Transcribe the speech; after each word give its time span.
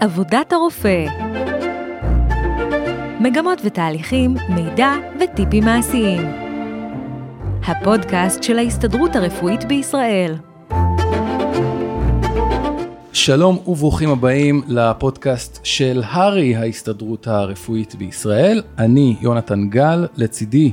עבודת 0.00 0.52
הרופא 0.52 1.04
מגמות 3.20 3.60
ותהליכים, 3.64 4.34
מידע 4.48 4.92
וטיפים 5.20 5.64
מעשיים. 5.64 6.20
הפודקאסט 7.66 8.42
של 8.42 8.58
ההסתדרות 8.58 9.16
הרפואית 9.16 9.64
בישראל. 9.64 10.34
שלום 13.12 13.58
וברוכים 13.66 14.10
הבאים 14.10 14.62
לפודקאסט 14.68 15.60
של 15.62 16.02
הר"י, 16.06 16.56
ההסתדרות 16.56 17.26
הרפואית 17.26 17.94
בישראל. 17.94 18.62
אני 18.78 19.16
יונתן 19.20 19.68
גל, 19.68 20.06
לצידי 20.16 20.72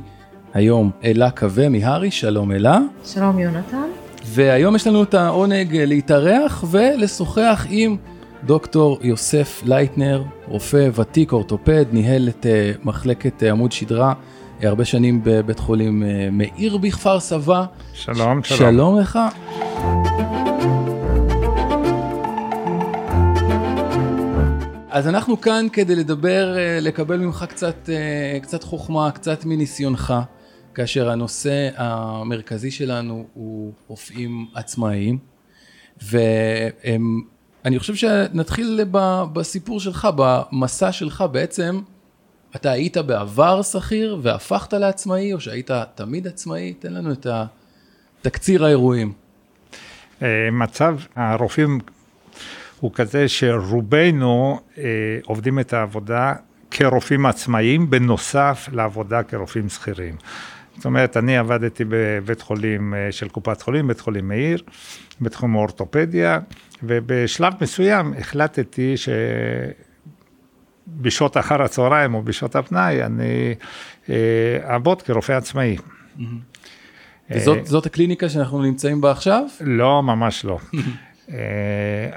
היום 0.54 0.91
אלה 1.04 1.32
קווה 1.32 1.70
מהר"י, 1.70 2.12
שלום 2.12 2.52
אלה. 2.52 2.80
שלום 3.05 3.39
יונתן. 3.39 3.88
והיום 4.25 4.75
יש 4.75 4.88
לנו 4.88 5.04
את 5.04 5.14
העונג 5.14 5.75
להתארח 5.75 6.64
ולשוחח 6.71 7.65
עם 7.69 7.97
דוקטור 8.47 9.00
יוסף 9.01 9.61
לייטנר, 9.65 10.24
רופא 10.47 10.89
ותיק, 10.96 11.32
אורתופד, 11.32 11.86
ניהל 11.92 12.29
את 12.29 12.46
אה, 12.46 12.86
מחלקת 12.87 13.43
אה, 13.43 13.46
עמוד 13.46 13.71
שדרה 13.71 14.14
אה, 14.14 14.68
הרבה 14.68 14.86
שנים 14.86 15.21
בבית 15.23 15.60
חולים 15.60 16.04
מאיר 16.32 16.78
בכפר 16.78 17.20
סבא. 17.20 17.65
שלום, 17.93 18.43
ש- 18.43 18.50
שלום. 18.50 18.71
שלום 18.71 19.00
לך. 19.00 19.20
אז 24.89 25.07
אנחנו 25.07 25.42
כאן 25.42 25.65
כדי 25.73 25.95
לדבר, 25.95 26.56
לקבל 26.82 27.18
ממך 27.18 27.45
קצת, 27.50 27.89
קצת 28.42 28.64
חוכמה, 28.64 29.11
קצת 29.11 29.45
מניסיונך, 29.45 30.14
כאשר 30.73 31.09
הנושא 31.09 31.70
המרכזי 31.75 32.72
שלנו 32.72 33.25
הוא 33.34 33.72
רופאים 33.88 34.48
עצמאיים, 34.56 35.17
והם 36.02 37.22
אני 37.67 37.80
חושב 37.80 37.95
שנתחיל 37.95 38.84
בסיפור 39.34 39.80
שלך, 39.80 40.08
במסע 40.16 40.92
שלך 40.92 41.23
בעצם, 41.32 41.80
אתה 42.56 42.72
היית 42.72 42.98
בעבר 42.98 43.62
שכיר 43.62 44.18
והפכת 44.22 44.74
לעצמאי, 44.74 45.34
או 45.34 45.40
שהיית 45.40 45.72
תמיד 45.96 46.28
עצמאי? 46.28 46.74
תן 46.74 46.94
לנו 46.94 47.12
את 47.12 47.28
תקציר 48.22 48.66
האירועים. 48.66 49.14
אה, 50.22 50.28
מצב 50.52 50.98
הרופאים 51.16 51.80
הוא 52.80 52.92
כזה 52.94 53.28
שרובנו 53.28 54.59
אה, 54.78 54.84
עובדים 55.26 55.59
את 55.59 55.74
העבודה 55.74 56.34
כרופאים 56.72 57.26
עצמאיים, 57.26 57.90
בנוסף 57.90 58.70
לעבודה 58.72 59.24
כרופאים 59.24 59.70
שכירים. 59.70 60.16
זאת 60.78 60.86
אומרת, 60.86 61.17
אני 61.17 61.38
עבדתי 61.38 61.83
בבית 61.89 62.42
חולים 62.42 62.94
אה, 62.94 63.11
של 63.11 63.30
קופת 63.30 63.61
חולים, 63.61 63.88
בית 63.88 64.00
חולים 64.00 64.28
מאיר, 64.28 64.61
בתחום 65.22 65.56
האורתופדיה, 65.56 66.39
ובשלב 66.84 67.53
מסוים 67.61 68.14
החלטתי 68.19 68.95
שבשעות 70.97 71.38
אחר 71.38 71.61
הצהריים 71.61 72.14
או 72.14 72.22
בשעות 72.22 72.56
הפנאי 72.56 73.03
אני 73.03 73.56
אה, 74.09 74.16
אעבוד 74.69 75.02
כרופא 75.02 75.31
עצמאי. 75.31 75.78
וזאת 77.30 77.86
הקליניקה 77.86 78.30
שאנחנו 78.30 78.62
נמצאים 78.62 79.02
בה 79.02 79.12
עכשיו? 79.12 79.44
לא, 79.62 80.03
ממש 80.03 80.45
לא. 80.45 80.59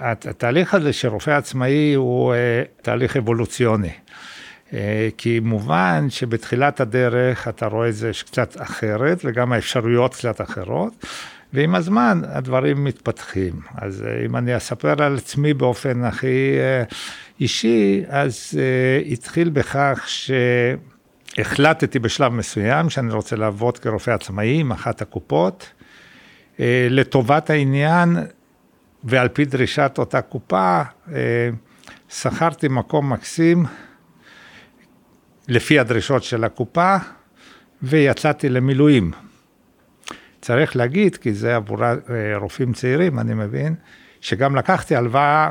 התהליך 0.00 0.74
הזה 0.74 0.92
של 0.92 1.08
רופא 1.08 1.30
עצמאי 1.30 1.95
הוא 1.95 2.34
תהליך 2.83 3.17
אבולוציוני. 3.17 3.91
אה, 4.73 5.09
כי 5.17 5.41
מובן 5.41 6.07
שבתחילת 6.11 6.81
הדרך 6.81 7.49
אתה 7.49 7.67
רואה 7.67 7.89
את 7.89 7.95
זה 7.95 8.11
קצת 8.27 8.57
אחרת, 8.63 9.21
וגם 9.25 9.53
האפשרויות 9.53 10.15
קצת 10.15 10.41
אחרות, 10.41 11.07
ועם 11.53 11.75
הזמן 11.75 12.21
הדברים 12.25 12.85
מתפתחים. 12.85 13.61
אז 13.75 14.05
אה, 14.07 14.25
אם 14.27 14.37
אני 14.37 14.57
אספר 14.57 15.03
על 15.03 15.17
עצמי 15.17 15.55
באופן 15.55 16.05
הכי 16.05 16.57
אה, 16.59 16.83
אישי, 17.41 18.05
אז 18.09 18.61
התחיל 19.13 19.51
בכך 19.51 20.09
שהחלטתי 21.36 21.98
בשלב 21.98 22.33
מסוים 22.33 22.91
שאני 22.91 23.13
רוצה 23.13 23.36
לעבוד 23.36 23.79
כרופא 23.79 24.11
עצמאי 24.11 24.61
עם 24.61 24.73
אחת 24.73 25.03
הקופות. 25.03 25.73
לטובת 26.91 27.51
העניין, 27.51 28.17
ועל 29.05 29.29
פי 29.29 29.45
דרישת 29.45 29.95
אותה 29.98 30.20
קופה, 30.20 30.83
שכרתי 32.09 32.69
מקום 32.69 33.13
מקסים 33.13 33.67
לפי 35.50 35.78
הדרישות 35.78 36.22
של 36.22 36.44
הקופה, 36.44 36.96
ויצאתי 37.83 38.48
למילואים. 38.48 39.11
צריך 40.40 40.77
להגיד, 40.77 41.16
כי 41.16 41.34
זה 41.34 41.56
עבור 41.56 41.84
אה, 41.84 41.96
רופאים 42.36 42.72
צעירים, 42.72 43.18
אני 43.18 43.34
מבין, 43.34 43.74
שגם 44.20 44.56
לקחתי 44.56 44.96
הלוואה, 44.96 45.50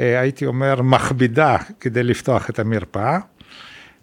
אה, 0.00 0.20
הייתי 0.20 0.46
אומר, 0.46 0.82
מכבידה 0.82 1.56
כדי 1.80 2.02
לפתוח 2.02 2.50
את 2.50 2.58
המרפאה 2.58 3.18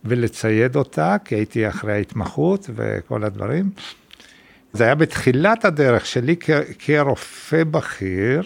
ולצייד 0.06 0.76
אותה, 0.76 1.16
כי 1.26 1.36
הייתי 1.36 1.68
אחרי 1.68 1.94
ההתמחות 1.94 2.70
וכל 2.76 3.24
הדברים. 3.24 3.70
זה 4.74 4.84
היה 4.84 4.96
בתחילת 4.96 5.66
הדרך 5.66 6.06
שלי 6.06 6.36
כרופא 6.80 7.64
בכיר. 7.64 8.44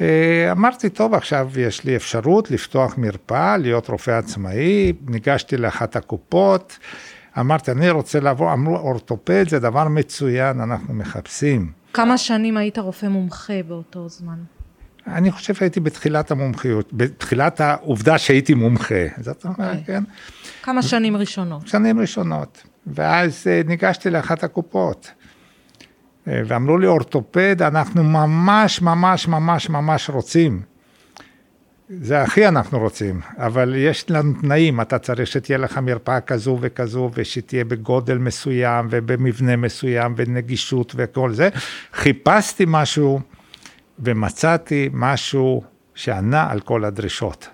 אה, 0.00 0.52
אמרתי, 0.52 0.88
טוב, 0.88 1.14
עכשיו 1.14 1.50
יש 1.56 1.84
לי 1.84 1.96
אפשרות 1.96 2.50
לפתוח 2.50 2.98
מרפאה, 2.98 3.56
להיות 3.56 3.88
רופא 3.88 4.10
עצמאי, 4.10 4.92
ניגשתי 5.06 5.56
לאחת 5.56 5.96
הקופות, 5.96 6.78
אמרתי, 7.38 7.70
אני 7.70 7.90
רוצה 7.90 8.20
לעבור, 8.20 8.52
אמרו, 8.52 8.76
אורתופד 8.76 9.48
זה 9.48 9.58
דבר 9.58 9.88
מצוין, 9.88 10.60
אנחנו 10.60 10.94
מחפשים. 10.94 11.72
כמה 11.92 12.18
שנים 12.18 12.56
היית 12.56 12.78
רופא 12.78 13.06
מומחה 13.06 13.62
באותו 13.68 14.08
זמן? 14.08 14.38
אני 15.06 15.30
חושב 15.30 15.54
שהייתי 15.54 15.80
בתחילת 15.80 16.30
המומחיות, 16.30 16.92
בתחילת 16.92 17.60
העובדה 17.60 18.18
שהייתי 18.18 18.54
מומחה, 18.54 18.94
זאת 19.20 19.44
אומרת, 19.44 19.58
okay. 19.58 19.62
אוקיי. 19.62 19.82
כן. 19.86 20.04
כמה 20.62 20.82
שנים 20.82 21.16
ראשונות? 21.16 21.68
שנים 21.68 22.00
ראשונות, 22.00 22.62
ואז 22.86 23.46
אה, 23.46 23.60
ניגשתי 23.66 24.10
לאחת 24.10 24.44
הקופות. 24.44 25.10
ואמרו 26.28 26.78
לי, 26.78 26.86
אורתופד, 26.86 27.62
אנחנו 27.62 28.04
ממש, 28.04 28.82
ממש, 28.82 29.28
ממש, 29.28 29.70
ממש 29.70 30.10
רוצים. 30.10 30.62
זה 31.88 32.22
הכי 32.22 32.48
אנחנו 32.48 32.78
רוצים, 32.78 33.20
אבל 33.36 33.74
יש 33.76 34.10
לנו 34.10 34.32
תנאים, 34.40 34.80
אתה 34.80 34.98
צריך 34.98 35.26
שתהיה 35.26 35.58
לך 35.58 35.78
מרפאה 35.78 36.20
כזו 36.20 36.58
וכזו, 36.60 37.10
ושתהיה 37.14 37.64
בגודל 37.64 38.18
מסוים, 38.18 38.88
ובמבנה 38.90 39.56
מסוים, 39.56 40.14
ונגישות 40.16 40.92
וכל 40.96 41.32
זה. 41.32 41.48
חיפשתי 41.92 42.64
משהו, 42.68 43.20
ומצאתי 43.98 44.90
משהו 44.92 45.62
שענה 45.94 46.50
על 46.50 46.60
כל 46.60 46.84
הדרישות. 46.84 47.48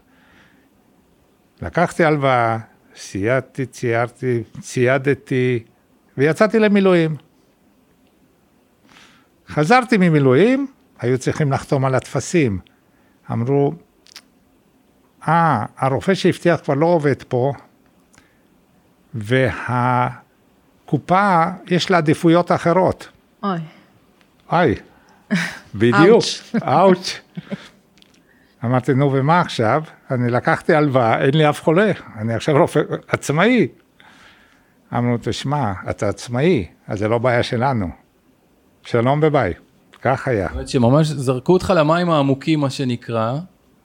לקחתי 1.62 2.04
הלוואה, 2.04 2.58
סיידתי, 2.96 3.66
ציירתי, 3.66 4.42
ציידתי, 4.60 5.64
ויצאתי 6.18 6.58
למילואים. 6.58 7.16
חזרתי 9.49 9.97
ממילואים, 9.97 10.66
היו 11.00 11.19
צריכים 11.19 11.53
לחתום 11.53 11.84
על 11.84 11.94
הטפסים. 11.94 12.59
אמרו, 13.32 13.72
אה, 15.28 15.65
הרופא 15.77 16.15
שהבטיח 16.15 16.60
כבר 16.60 16.75
לא 16.75 16.87
עובד 16.87 17.22
פה, 17.22 17.53
והקופה, 19.15 20.04
יש 21.66 21.91
לה 21.91 21.97
עדיפויות 21.97 22.53
אחרות. 22.53 23.09
אוי. 23.43 23.59
אוי, 24.53 24.75
בדיוק, 25.75 26.25
אאוץ'. 26.62 27.21
אמרתי, 28.65 28.94
נו, 28.94 29.12
ומה 29.12 29.41
עכשיו? 29.41 29.83
אני 30.10 30.31
לקחתי 30.31 30.75
הלוואה, 30.75 31.25
אין 31.25 31.34
לי 31.34 31.49
אף 31.49 31.62
חולה, 31.62 31.93
אני 32.16 32.34
עכשיו 32.34 32.56
רופא 32.56 32.81
עצמאי. 33.09 33.69
אמרנו, 34.93 35.16
תשמע, 35.22 35.72
אתה 35.91 36.09
עצמאי, 36.09 36.66
אז 36.88 36.99
זה 36.99 37.09
לא 37.09 37.19
בעיה 37.19 37.43
שלנו. 37.43 38.03
שלום 38.84 39.21
וביי, 39.22 39.53
כך 40.03 40.28
היה. 40.28 40.47
זאת 40.47 40.53
אומרת 40.54 40.69
שממש 40.69 41.07
זרקו 41.07 41.53
אותך 41.53 41.72
למים 41.77 42.10
העמוקים, 42.10 42.60
מה 42.60 42.71
שנקרא, 42.71 43.34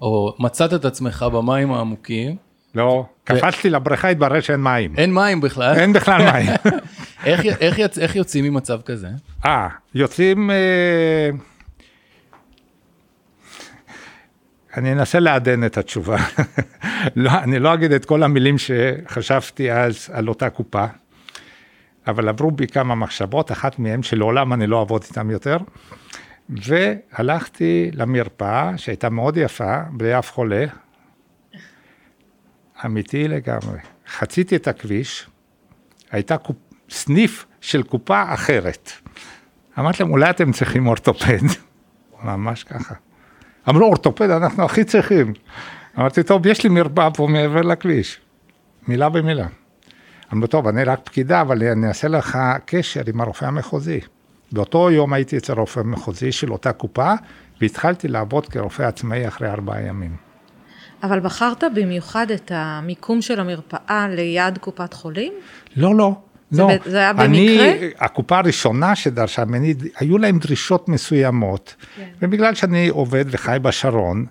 או 0.02 0.36
מצאת 0.40 0.74
את 0.74 0.86
עצמך 0.86 1.26
במים 1.34 1.74
העמוקים. 1.74 2.36
לא, 2.76 3.06
קפצתי 3.24 3.70
לבריכה, 3.70 4.10
התברר 4.10 4.40
שאין 4.40 4.64
מים. 4.64 4.94
אין 4.98 5.14
מים 5.14 5.42
בכלל. 5.42 5.76
אין 5.80 5.94
בכלל 5.94 6.32
מים. 6.32 6.50
איך, 7.26 7.46
איך, 7.46 7.80
יצ... 7.80 7.98
איך 7.98 8.16
יוצאים 8.16 8.46
ממצב 8.46 8.82
כזה? 8.82 9.08
אה, 9.46 9.68
יוצאים... 9.96 10.52
אה... 10.52 11.30
אני 14.78 14.92
אנסה 14.92 15.20
לעדן 15.20 15.64
את 15.64 15.78
התשובה. 15.78 16.18
לא, 17.16 17.32
אני 17.44 17.60
לא 17.60 17.74
אגיד 17.74 17.92
את 17.92 18.06
כל 18.06 18.24
המילים 18.24 18.56
שחשבתי 18.58 19.72
אז 19.72 20.10
על 20.14 20.28
אותה 20.28 20.50
קופה. 20.50 20.86
אבל 22.10 22.30
עברו 22.30 22.52
בי 22.52 22.68
כמה 22.68 22.96
מחשבות, 22.96 23.52
אחת 23.52 23.80
מהן 23.80 24.04
שלעולם 24.04 24.54
אני 24.54 24.68
לא 24.68 24.80
אעבוד 24.80 25.04
איתן 25.10 25.30
יותר, 25.30 25.58
והלכתי 26.50 27.92
למרפאה 27.94 28.78
שהייתה 28.78 29.10
מאוד 29.10 29.38
יפה, 29.38 29.78
בלי 29.92 30.20
אף 30.20 30.32
חולה, 30.32 30.66
אמיתי 32.86 33.28
לגמרי. 33.28 33.80
חציתי 34.08 34.56
את 34.56 34.68
הכביש, 34.68 35.28
הייתה 36.12 36.38
קופ... 36.38 36.56
סניף 36.90 37.46
של 37.62 37.84
קופה 37.84 38.34
אחרת. 38.34 38.92
אמרתי 39.80 40.04
להם, 40.04 40.12
אולי 40.12 40.30
אתם 40.30 40.52
צריכים 40.52 40.88
אורתופד? 40.88 41.40
ממש 42.24 42.64
ככה. 42.64 42.96
אמרו, 43.70 43.86
אורתופד, 43.86 44.30
אנחנו 44.30 44.66
הכי 44.66 44.84
צריכים. 44.84 45.34
אמרתי, 45.98 46.24
טוב, 46.24 46.48
יש 46.48 46.64
לי 46.64 46.70
מרפאה 46.70 47.12
פה 47.12 47.28
מעבר 47.28 47.62
לכביש. 47.62 48.20
מילה 48.88 49.10
במילה. 49.10 49.48
אמרו, 50.34 50.48
טוב, 50.48 50.68
אני 50.68 50.84
רק 50.84 51.00
פקידה, 51.04 51.42
אבל 51.42 51.64
אני 51.64 51.88
אעשה 51.88 52.08
לך 52.08 52.38
קשר 52.66 53.02
עם 53.08 53.22
הרופא 53.22 53.46
המחוזי. 53.46 54.00
באותו 54.52 54.92
יום 54.92 55.14
הייתי 55.14 55.38
אצל 55.38 55.54
רופא 55.54 55.80
מחוזי 55.80 56.32
של 56.32 56.52
אותה 56.52 56.74
קופה, 56.74 57.14
והתחלתי 57.62 58.08
לעבוד 58.08 58.48
כרופא 58.48 58.84
עצמאי 58.84 59.28
אחרי 59.28 59.50
ארבעה 59.50 59.82
ימים. 59.82 60.16
אבל 61.04 61.20
בחרת 61.20 61.64
במיוחד 61.76 62.32
את 62.32 62.52
המיקום 62.56 63.22
של 63.22 63.40
המרפאה 63.40 64.08
ליד 64.10 64.58
קופת 64.58 64.94
חולים? 64.94 65.34
לא, 65.76 65.96
לא. 65.96 66.16
זה 66.52 66.62
לא. 66.62 66.70
זה 66.86 66.98
היה 66.98 67.12
אני, 67.12 67.58
במקרה? 67.58 68.06
הקופה 68.06 68.38
הראשונה 68.38 68.96
שדרשה 68.96 69.46
ממני, 69.46 69.74
היו 69.98 70.18
להם 70.18 70.40
דרישות 70.40 70.90
מסוימות, 70.90 71.76
כן. 71.96 72.10
ובגלל 72.22 72.56
שאני 72.56 72.88
עובד 72.88 73.26
וחי 73.28 73.58
בשרון, 73.62 74.26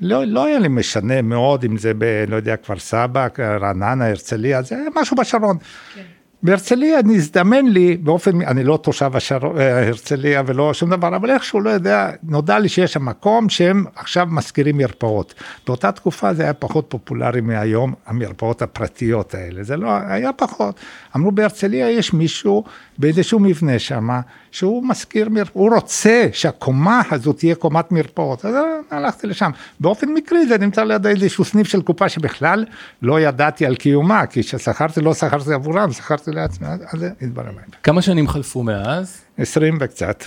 לא, 0.00 0.24
לא 0.24 0.44
היה 0.44 0.58
לי 0.58 0.68
משנה 0.68 1.22
מאוד 1.22 1.64
אם 1.64 1.76
זה 1.76 1.92
ב... 1.98 2.24
לא 2.28 2.36
יודע, 2.36 2.56
כפר 2.56 2.78
סבא, 2.78 3.28
רעננה, 3.38 4.06
הרצליה, 4.06 4.62
זה 4.62 4.76
היה 4.76 4.88
משהו 4.96 5.16
בשרון. 5.16 5.56
כן. 5.94 6.02
בהרצליה 6.42 7.02
נזדמן 7.04 7.66
לי 7.66 7.96
באופן, 7.96 8.42
אני 8.42 8.64
לא 8.64 8.78
תושב 8.82 9.16
השרון, 9.16 9.58
אה, 9.58 9.86
הרצליה 9.86 10.42
ולא 10.46 10.74
שום 10.74 10.90
דבר, 10.90 11.16
אבל 11.16 11.30
איכשהו 11.30 11.60
לא 11.60 11.70
יודע, 11.70 12.10
נודע 12.22 12.58
לי 12.58 12.68
שיש 12.68 12.92
שם 12.92 13.04
מקום 13.04 13.48
שהם 13.48 13.84
עכשיו 13.94 14.26
משכירים 14.30 14.76
מרפאות. 14.76 15.34
באותה 15.66 15.92
תקופה 15.92 16.34
זה 16.34 16.42
היה 16.42 16.54
פחות 16.54 16.86
פופולרי 16.88 17.40
מהיום, 17.40 17.94
המרפאות 18.06 18.62
הפרטיות 18.62 19.34
האלה, 19.34 19.62
זה 19.62 19.76
לא, 19.76 19.90
היה 20.06 20.32
פחות. 20.32 20.80
אמרו 21.16 21.32
בהרצליה 21.32 21.90
יש 21.90 22.12
מישהו 22.12 22.64
באיזשהו 23.00 23.38
מבנה 23.38 23.78
שם, 23.78 24.08
שהוא 24.50 24.84
משכיר 24.84 25.28
מרפאות, 25.28 25.54
הוא 25.54 25.74
רוצה 25.74 26.28
שהקומה 26.32 27.02
הזאת 27.10 27.38
תהיה 27.38 27.54
קומת 27.54 27.92
מרפאות, 27.92 28.44
אז 28.44 28.54
הלכתי 28.90 29.26
לשם. 29.26 29.50
באופן 29.80 30.08
מקרי 30.08 30.46
זה 30.46 30.58
נמצא 30.58 30.84
ליד 30.84 31.06
איזשהו 31.06 31.44
סניף 31.44 31.68
של 31.68 31.82
קופה 31.82 32.08
שבכלל 32.08 32.64
לא 33.02 33.20
ידעתי 33.20 33.66
על 33.66 33.76
קיומה, 33.76 34.26
כי 34.26 34.42
כששכרתי 34.42 35.00
לא 35.00 35.14
שכרתי 35.14 35.52
עבורם, 35.52 35.92
שכרתי 35.92 36.30
לעצמי, 36.30 36.66
אז 36.68 37.00
זה 37.00 37.10
התברר 37.22 37.46
להם. 37.46 37.70
כמה 37.82 38.02
שנים 38.02 38.28
חלפו 38.28 38.62
מאז? 38.62 39.20
20 39.38 39.78
וקצת. 39.80 40.24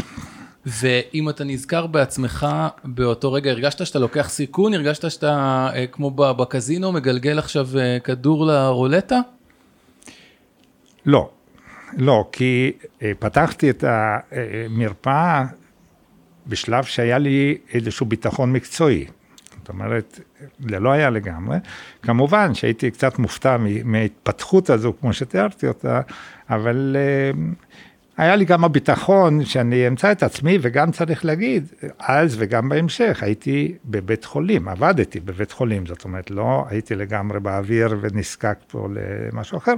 ואם 0.66 1.30
אתה 1.30 1.44
נזכר 1.44 1.88
בעצמך 1.88 2.48
באותו 2.84 3.34
רגע, 3.34 3.52
הרגשת 3.52 3.86
שאתה 3.86 4.00
לוקח 4.00 4.30
סיכון? 4.30 4.74
הרגשת 4.74 5.12
שאתה 5.12 5.68
אה, 5.76 5.86
כמו 5.92 6.12
בקזינו 6.12 6.92
מגלגל 6.92 7.40
עכשיו 7.40 7.68
אה, 7.78 7.98
כדור 8.04 8.46
לרולטה? 8.46 9.20
לא, 11.06 11.30
לא, 11.98 12.30
כי 12.32 12.72
אה, 13.02 13.12
פתחתי 13.20 13.70
את 13.70 13.84
המרפאה 13.88 15.46
בשלב 16.48 16.84
שהיה 16.84 17.18
לי 17.18 17.58
איזשהו 17.74 18.06
ביטחון 18.06 18.54
מקצועי. 18.54 19.06
זאת 19.60 19.70
אומרת, 19.70 20.20
זה 20.70 20.80
לא 20.80 20.92
היה 20.92 21.10
לגמרי. 21.10 21.58
כמובן 22.02 22.54
שהייתי 22.54 22.92
קצת 22.92 23.20
מופתע 23.20 23.58
מההתפתחות 23.84 24.70
הזו, 24.70 24.94
כמו 25.02 25.14
שתיארתי 25.14 25.68
אותה, 25.68 26.02
אבל 26.50 26.96
אה, 27.00 27.32
היה 28.18 28.36
לי 28.36 28.46
גם 28.46 28.64
הביטחון 28.64 29.46
שאני 29.46 29.88
אמצא 29.88 30.12
את 30.12 30.24
עצמי, 30.24 30.58
וגם 30.62 30.92
צריך 30.92 31.26
להגיד, 31.26 31.68
אז 32.00 32.36
וגם 32.40 32.70
בהמשך, 32.70 33.24
הייתי 33.24 33.76
בבית 33.86 34.26
חולים, 34.26 34.68
עבדתי 34.68 35.20
בבית 35.20 35.52
חולים, 35.52 35.86
זאת 35.86 36.04
אומרת, 36.04 36.32
לא 36.32 36.66
הייתי 36.70 36.96
לגמרי 36.96 37.40
באוויר 37.40 37.98
ונזקק 38.02 38.58
פה 38.68 38.88
למשהו 38.94 39.58
אחר, 39.58 39.74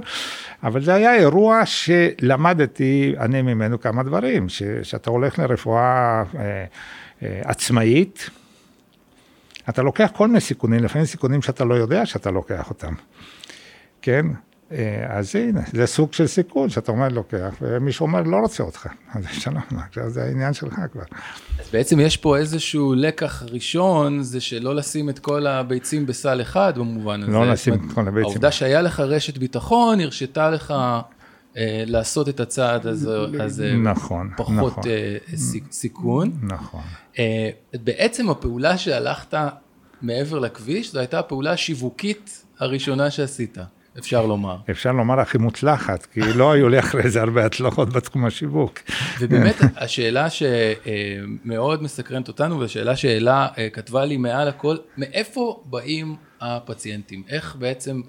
אבל 0.62 0.82
זה 0.82 0.94
היה 0.94 1.14
אירוע 1.14 1.66
שלמדתי 1.66 3.14
אני 3.18 3.42
ממנו 3.42 3.80
כמה 3.80 4.02
דברים, 4.02 4.48
ש, 4.48 4.62
שאתה 4.82 5.10
הולך 5.10 5.38
לרפואה 5.38 6.22
אה, 6.38 6.64
אה, 7.22 7.40
עצמאית, 7.44 8.30
אתה 9.68 9.82
לוקח 9.82 10.10
כל 10.14 10.26
מיני 10.26 10.40
סיכונים, 10.40 10.84
לפעמים 10.84 11.06
סיכונים 11.06 11.42
שאתה 11.42 11.64
לא 11.64 11.74
יודע 11.74 12.06
שאתה 12.06 12.30
לוקח 12.30 12.70
אותם, 12.70 12.94
כן? 14.02 14.26
אה, 14.72 15.06
אז 15.08 15.36
הנה, 15.36 15.60
זה 15.72 15.86
סוג 15.86 16.12
של 16.12 16.26
סיכון 16.26 16.68
שאתה 16.68 16.92
אומר 16.92 17.08
לוקח, 17.08 17.54
ומישהו 17.60 18.06
אומר 18.06 18.22
לא 18.22 18.36
רוצה 18.36 18.62
אותך, 18.62 18.86
אז 19.14 19.24
שלום, 19.32 19.62
עכשיו 19.88 20.10
זה 20.10 20.24
העניין 20.24 20.54
שלך 20.54 20.74
כבר. 20.92 21.02
אז 21.60 21.70
בעצם 21.72 22.00
יש 22.00 22.16
פה 22.16 22.36
איזשהו 22.36 22.94
לקח 22.94 23.42
ראשון, 23.50 24.22
זה 24.22 24.40
שלא 24.40 24.74
לשים 24.74 25.10
את 25.10 25.18
כל 25.18 25.46
הביצים 25.46 26.06
בסל 26.06 26.40
אחד 26.40 26.72
במובן 26.76 27.22
הזה. 27.22 27.32
לא 27.32 27.50
לשים 27.50 27.74
את 27.74 27.80
כל 27.94 28.08
הביצים. 28.08 28.24
העובדה 28.24 28.52
שהיה 28.52 28.82
לך 28.82 29.00
רשת 29.00 29.38
ביטחון, 29.38 30.00
הרשתה 30.00 30.50
לך 30.50 30.74
אה, 31.56 31.84
לעשות 31.86 32.28
את 32.28 32.40
הצעד 32.40 32.86
הזה, 32.86 33.18
הזה 33.40 33.72
נכון, 33.72 34.30
פחות 34.36 34.54
נכון. 34.54 34.84
אה, 34.86 35.16
סיכון. 35.70 36.30
נכון. 36.42 36.82
אה, 37.18 37.50
בעצם 37.74 38.30
הפעולה 38.30 38.78
שהלכת 38.78 39.34
מעבר 40.02 40.38
לכביש, 40.38 40.92
זו 40.92 40.98
הייתה 40.98 41.18
הפעולה 41.18 41.52
השיווקית 41.52 42.44
הראשונה 42.58 43.10
שעשית, 43.10 43.58
אפשר 43.98 44.26
לומר. 44.26 44.56
אפשר 44.70 44.92
לומר 44.92 45.20
הכי 45.20 45.38
מוצלחת, 45.38 46.06
כי 46.06 46.20
לא 46.20 46.52
היו 46.52 46.68
לי 46.68 46.78
אחרי 46.78 47.10
זה 47.10 47.20
הרבה 47.20 47.46
הצלחות 47.46 47.92
בתחום 47.92 48.24
השיווק. 48.24 48.78
ובאמת 49.20 49.56
השאלה 49.76 50.26
שמאוד 50.30 51.82
מסקרנת 51.82 52.28
אותנו, 52.28 52.60
והשאלה 52.60 52.96
שאלה 52.96 53.48
אה, 53.58 53.68
כתבה 53.70 54.04
לי 54.04 54.16
מעל 54.16 54.48
הכל, 54.48 54.76
מאיפה 54.96 55.62
באים 55.64 56.16
הפציינטים? 56.40 57.22
איך 57.28 57.56
בעצם 57.58 58.00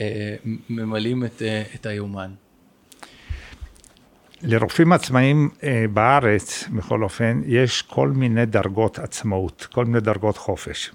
אה, 0.00 0.34
ממלאים 0.70 1.24
את, 1.24 1.42
אה, 1.42 1.62
את 1.74 1.86
היומן? 1.86 2.30
לרופאים 4.42 4.92
עצמאיים 4.92 5.50
בארץ, 5.92 6.64
בכל 6.76 7.02
אופן, 7.02 7.40
יש 7.46 7.82
כל 7.82 8.08
מיני 8.08 8.46
דרגות 8.46 8.98
עצמאות, 8.98 9.66
כל 9.72 9.84
מיני 9.84 10.00
דרגות 10.00 10.36
חופש. 10.36 10.90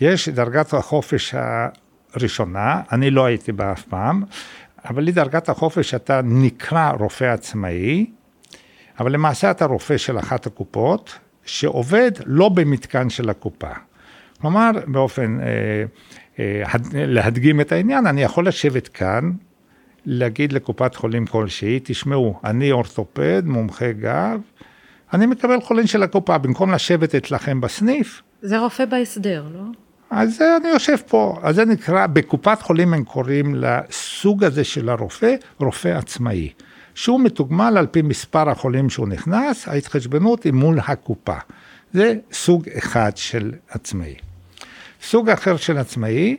יש 0.00 0.28
דרגת 0.28 0.74
החופש 0.74 1.34
הראשונה, 2.14 2.80
אני 2.92 3.10
לא 3.10 3.24
הייתי 3.24 3.52
בה 3.52 3.72
אף 3.72 3.82
פעם, 3.82 4.22
אבל 4.84 5.06
היא 5.06 5.14
דרגת 5.14 5.48
החופש 5.48 5.90
שאתה 5.90 6.20
נקרא 6.24 6.90
רופא 6.90 7.24
עצמאי, 7.24 8.06
אבל 9.00 9.12
למעשה 9.12 9.50
אתה 9.50 9.64
רופא 9.64 9.96
של 9.96 10.18
אחת 10.18 10.46
הקופות, 10.46 11.18
שעובד 11.44 12.10
לא 12.26 12.48
במתקן 12.48 13.10
של 13.10 13.30
הקופה. 13.30 13.70
כלומר, 14.40 14.70
באופן, 14.86 15.38
אה, 15.40 15.46
אה, 16.38 16.62
הד- 16.66 16.94
להדגים 16.94 17.60
את 17.60 17.72
העניין, 17.72 18.06
אני 18.06 18.22
יכול 18.22 18.48
לשבת 18.48 18.88
כאן, 18.88 19.30
להגיד 20.06 20.52
לקופת 20.52 20.94
חולים 20.94 21.26
כלשהי, 21.26 21.80
תשמעו, 21.84 22.40
אני 22.44 22.72
אורתופד, 22.72 23.42
מומחה 23.46 23.92
גב, 23.92 24.40
אני 25.12 25.26
מקבל 25.26 25.60
חולים 25.60 25.86
של 25.86 26.02
הקופה, 26.02 26.38
במקום 26.38 26.72
לשבת 26.72 27.14
אצלכם 27.14 27.60
בסניף, 27.60 28.22
זה 28.42 28.58
רופא 28.58 28.84
בהסדר, 28.84 29.46
לא? 29.54 29.62
אז 30.10 30.42
אני 30.60 30.68
יושב 30.68 30.96
פה, 31.08 31.38
אז 31.42 31.54
זה 31.54 31.64
נקרא, 31.64 32.06
בקופת 32.06 32.62
חולים 32.62 32.94
הם 32.94 33.04
קוראים 33.04 33.54
לסוג 33.54 34.44
הזה 34.44 34.64
של 34.64 34.88
הרופא, 34.88 35.34
רופא 35.58 35.88
עצמאי. 35.88 36.48
שהוא 36.94 37.20
מתוגמל 37.20 37.74
על 37.78 37.86
פי 37.86 38.02
מספר 38.02 38.50
החולים 38.50 38.90
שהוא 38.90 39.08
נכנס, 39.08 39.68
ההתחשבנות 39.68 40.44
היא 40.44 40.52
מול 40.52 40.78
הקופה. 40.86 41.36
זה 41.92 42.14
סוג 42.32 42.68
אחד 42.78 43.10
של 43.16 43.52
עצמאי. 43.68 44.14
סוג 45.02 45.28
אחר 45.30 45.56
של 45.56 45.78
עצמאי, 45.78 46.36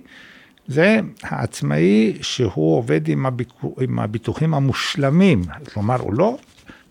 זה 0.68 1.00
העצמאי 1.24 2.18
שהוא 2.22 2.78
עובד 2.78 3.08
עם, 3.08 3.26
הביקו, 3.26 3.76
עם 3.82 4.00
הביטוחים 4.00 4.54
המושלמים, 4.54 5.42
כלומר 5.74 6.02
הוא 6.02 6.14
לא 6.14 6.38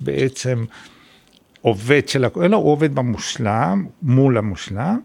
בעצם 0.00 0.64
עובד 1.60 2.08
של, 2.08 2.24
הכ- 2.24 2.44
אלא 2.44 2.56
הוא 2.56 2.72
עובד 2.72 2.94
במושלם, 2.94 3.86
מול 4.02 4.38
המושלם, 4.38 5.00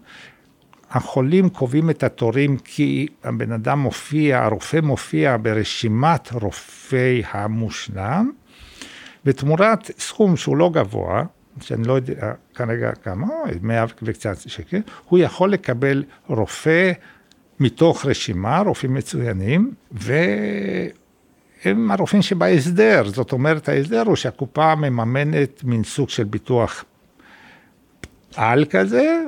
החולים 0.96 1.48
קובעים 1.48 1.90
את 1.90 2.02
התורים 2.02 2.56
כי 2.58 3.06
הבן 3.24 3.52
אדם 3.52 3.78
מופיע, 3.78 4.44
הרופא 4.44 4.80
מופיע 4.82 5.36
ברשימת 5.42 6.32
רופאי 6.32 7.22
המושלם, 7.30 8.30
ותמורת 9.24 9.90
סכום 9.98 10.36
שהוא 10.36 10.56
לא 10.56 10.70
גבוה, 10.72 11.24
שאני 11.60 11.88
לא 11.88 11.92
יודע 11.92 12.32
כרגע 12.54 12.92
כמה, 12.92 13.26
מאה 13.62 13.84
וקצת 14.02 14.36
שקל, 14.46 14.80
הוא 15.08 15.18
יכול 15.18 15.52
לקבל 15.52 16.04
רופא 16.26 16.92
מתוך 17.60 18.06
רשימה, 18.06 18.60
רופאים 18.60 18.94
מצוינים, 18.94 19.74
והם 19.92 20.90
הרופאים 21.90 22.22
שבהסדר, 22.22 23.02
זאת 23.08 23.32
אומרת 23.32 23.68
ההסדר 23.68 24.02
הוא 24.02 24.16
שהקופה 24.16 24.74
מממנת 24.74 25.64
מין 25.64 25.84
סוג 25.84 26.08
של 26.08 26.24
ביטוח 26.24 26.84
על 28.36 28.64
כזה, 28.70 29.22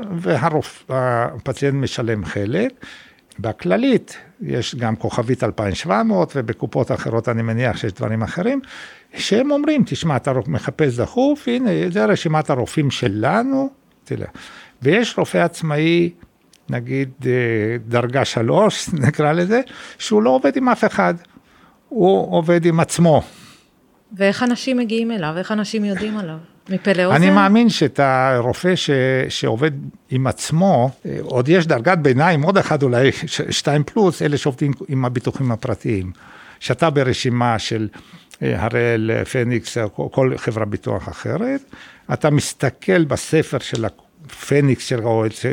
והפציינט 0.88 1.74
משלם 1.74 2.24
חלק. 2.24 2.72
בכללית 3.38 4.16
יש 4.40 4.74
גם 4.74 4.96
כוכבית 4.96 5.44
2700 5.44 6.32
ובקופות 6.36 6.92
אחרות 6.92 7.28
אני 7.28 7.42
מניח 7.42 7.76
שיש 7.76 7.92
דברים 7.92 8.22
אחרים, 8.22 8.60
שהם 9.14 9.50
אומרים, 9.50 9.82
תשמע, 9.86 10.16
אתה 10.16 10.32
מחפש 10.46 11.00
דחוף, 11.00 11.48
הנה, 11.48 11.70
זה 11.90 12.04
רשימת 12.04 12.50
הרופאים 12.50 12.90
שלנו, 12.90 13.70
תלך. 14.04 14.28
ויש 14.82 15.18
רופא 15.18 15.38
עצמאי, 15.38 16.10
נגיד 16.70 17.10
אה, 17.26 17.32
דרגה 17.88 18.24
שלוש, 18.24 18.88
נקרא 19.08 19.32
לזה, 19.32 19.60
שהוא 19.98 20.22
לא 20.22 20.30
עובד 20.30 20.56
עם 20.56 20.68
אף 20.68 20.84
אחד, 20.84 21.14
הוא 21.88 22.36
עובד 22.36 22.64
עם 22.64 22.80
עצמו. 22.80 23.22
ואיך 24.12 24.42
אנשים 24.42 24.76
מגיעים 24.76 25.10
אליו? 25.10 25.34
איך 25.38 25.52
אנשים 25.52 25.84
יודעים 25.84 26.18
עליו? 26.20 26.38
מפה 26.68 26.92
לאוזן? 26.92 27.16
אני 27.16 27.30
מאמין 27.30 27.68
שאת 27.68 28.00
הרופא 28.00 28.76
ש, 28.76 28.90
שעובד 29.28 29.70
עם 30.10 30.26
עצמו, 30.26 30.90
אה, 31.06 31.16
עוד 31.22 31.48
יש 31.48 31.66
דרגת 31.66 31.98
ביניים, 31.98 32.42
עוד 32.42 32.58
אחד 32.58 32.82
אולי, 32.82 33.12
ש- 33.12 33.40
שתיים 33.50 33.84
פלוס, 33.84 34.22
אלה 34.22 34.36
שעובדים 34.38 34.72
עם 34.88 35.04
הביטוחים 35.04 35.52
הפרטיים. 35.52 36.12
שאתה 36.60 36.90
ברשימה 36.90 37.58
של 37.58 37.88
אה, 38.42 38.64
הראל, 38.64 39.24
פניקס, 39.32 39.78
או 39.78 40.10
כל 40.12 40.32
חברה 40.36 40.64
ביטוח 40.64 41.08
אחרת, 41.08 41.60
אתה 42.12 42.30
מסתכל 42.30 43.04
בספר 43.04 43.58
של 43.58 43.84
הפניקס 43.84 44.84
של, 44.84 45.00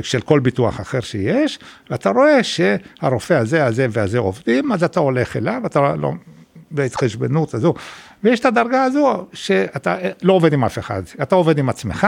של 0.01 0.21
כל 0.21 0.39
ביטוח 0.39 0.81
אחר 0.81 0.99
שיש, 0.99 1.59
ואתה 1.89 2.09
רואה 2.09 2.43
שהרופא 2.43 3.33
הזה, 3.33 3.65
הזה 3.65 3.87
והזה 3.91 4.19
עובדים, 4.19 4.71
אז 4.71 4.83
אתה 4.83 4.99
הולך 4.99 5.37
אליו, 5.37 5.61
אתה 5.65 5.95
לא, 5.95 6.11
בהתחשבנות 6.71 7.53
הזו, 7.53 7.73
ויש 8.23 8.39
את 8.39 8.45
הדרגה 8.45 8.83
הזו 8.83 9.27
שאתה 9.33 9.95
לא 10.21 10.33
עובד 10.33 10.53
עם 10.53 10.63
אף 10.63 10.79
אחד, 10.79 11.01
אתה 11.21 11.35
עובד 11.35 11.57
עם 11.57 11.69
עצמך, 11.69 12.07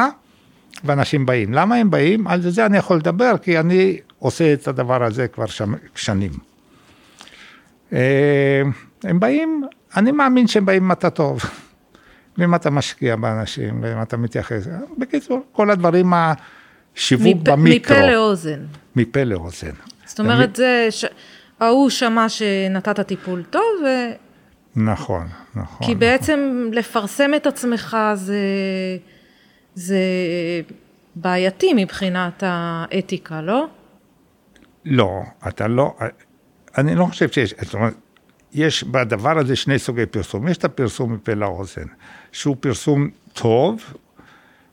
ואנשים 0.84 1.26
באים. 1.26 1.54
למה 1.54 1.76
הם 1.76 1.90
באים? 1.92 2.28
על 2.28 2.42
זה 2.42 2.66
אני 2.66 2.78
יכול 2.78 2.98
לדבר, 2.98 3.38
כי 3.42 3.60
אני 3.60 3.98
עושה 4.20 4.54
את 4.54 4.68
הדבר 4.68 5.04
הזה 5.04 5.28
כבר 5.28 5.46
שנים. 5.96 6.32
אה, 7.94 8.62
הם 9.04 9.20
באים, 9.20 9.64
אני 9.98 10.12
מאמין 10.12 10.48
שהם 10.48 10.66
באים 10.66 10.84
אם 10.84 10.92
אתה 10.92 11.10
טוב, 11.10 11.40
ואם 12.38 12.56
אתה 12.56 12.70
משקיע 12.70 13.16
באנשים, 13.16 13.80
ואם 13.84 14.02
אתה 14.02 14.18
מתייחס. 14.18 14.68
בקיצור, 14.98 15.44
כל 15.52 15.70
הדברים, 15.72 16.14
השיווק 16.14 17.36
מפה- 17.42 17.52
במיקרו. 17.52 17.96
מפה 17.98 18.08
לאוזן. 18.08 18.60
מפה 18.96 19.24
לאוזן. 19.24 19.72
זאת 20.06 20.20
אומרת, 20.20 20.56
זה, 20.56 20.88
ש... 20.90 21.06
ההוא 21.60 21.90
שמע 21.90 22.30
שנתת 22.30 23.00
טיפול 23.00 23.44
טוב, 23.50 23.64
ו... 23.84 23.88
נכון, 24.78 25.28
נכון. 25.56 25.88
כי 25.88 25.96
בעצם 25.96 26.70
לפרסם 26.74 27.32
את 27.36 27.48
עצמך 27.48 27.98
זה, 28.14 28.42
זה 29.76 30.00
בעייתי 31.16 31.74
מבחינת 31.76 32.44
האתיקה, 32.46 33.42
לא? 33.42 33.68
לא, 34.86 35.22
אתה 35.48 35.68
לא, 35.68 35.96
אני 36.78 36.96
לא 36.96 37.06
חושב 37.06 37.30
שיש, 37.30 37.54
זאת 37.62 37.74
אומרת, 37.74 37.94
יש 38.54 38.84
בדבר 38.84 39.38
הזה 39.38 39.56
שני 39.56 39.80
סוגי 39.80 40.06
פרסום. 40.06 40.48
יש 40.48 40.58
את 40.58 40.64
הפרסום 40.64 41.14
מפה 41.14 41.34
לאוזן, 41.34 41.88
שהוא 42.32 42.56
פרסום 42.60 43.10
טוב, 43.34 43.94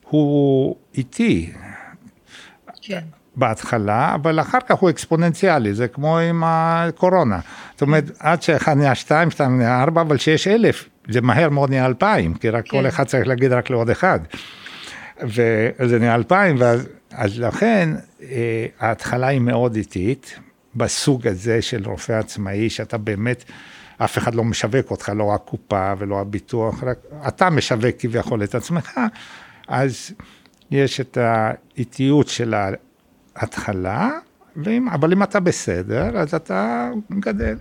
הוא 0.02 0.76
איטי 0.94 1.52
כן. 2.82 3.04
בהתחלה, 3.36 4.14
אבל 4.14 4.40
אחר 4.40 4.58
כך 4.66 4.76
הוא 4.76 4.90
אקספוננציאלי, 4.90 5.74
זה 5.74 5.88
כמו 5.88 6.18
עם 6.18 6.42
הקורונה. 6.46 7.40
זאת 7.72 7.82
אומרת, 7.82 8.04
עד 8.18 8.42
שאחד 8.42 8.76
נהיה 8.76 8.94
שתיים, 8.94 9.30
שתיים 9.30 9.58
נהיה 9.58 9.82
ארבע, 9.82 10.00
אבל 10.00 10.16
שיש 10.16 10.48
אלף, 10.48 10.88
זה 11.08 11.20
מהר 11.20 11.48
מאוד 11.48 11.70
נהיה 11.70 11.86
אלפיים, 11.86 12.34
כי 12.34 12.50
רק 12.50 12.64
כן. 12.64 12.70
כל 12.70 12.88
אחד 12.88 13.04
צריך 13.04 13.26
להגיד 13.26 13.52
רק 13.52 13.70
לעוד 13.70 13.90
אחד. 13.90 14.20
וזה 15.22 15.98
נהיה 15.98 16.14
אלפיים, 16.14 16.56
ואז 16.58 16.88
אז 17.16 17.40
לכן 17.40 17.88
אה, 18.22 18.66
ההתחלה 18.80 19.26
היא 19.26 19.40
מאוד 19.40 19.76
איטית, 19.76 20.38
בסוג 20.76 21.26
הזה 21.26 21.62
של 21.62 21.82
רופא 21.86 22.12
עצמאי, 22.12 22.70
שאתה 22.70 22.98
באמת, 22.98 23.44
אף 23.98 24.18
אחד 24.18 24.34
לא 24.34 24.44
משווק 24.44 24.90
אותך, 24.90 25.12
לא 25.16 25.34
הקופה 25.34 25.92
ולא 25.98 26.20
הביטוח, 26.20 26.84
רק 26.84 26.98
אתה 27.28 27.50
משווק 27.50 27.94
כביכול 27.98 28.44
את 28.44 28.54
עצמך, 28.54 29.00
אז 29.68 30.10
יש 30.70 31.00
את 31.00 31.18
האיטיות 31.20 32.28
של 32.28 32.54
ההתחלה, 33.36 34.10
ואם, 34.56 34.88
אבל 34.88 35.12
אם 35.12 35.22
אתה 35.22 35.40
בסדר, 35.40 36.18
אז 36.18 36.34
אתה 36.34 36.90
גדל. 37.20 37.56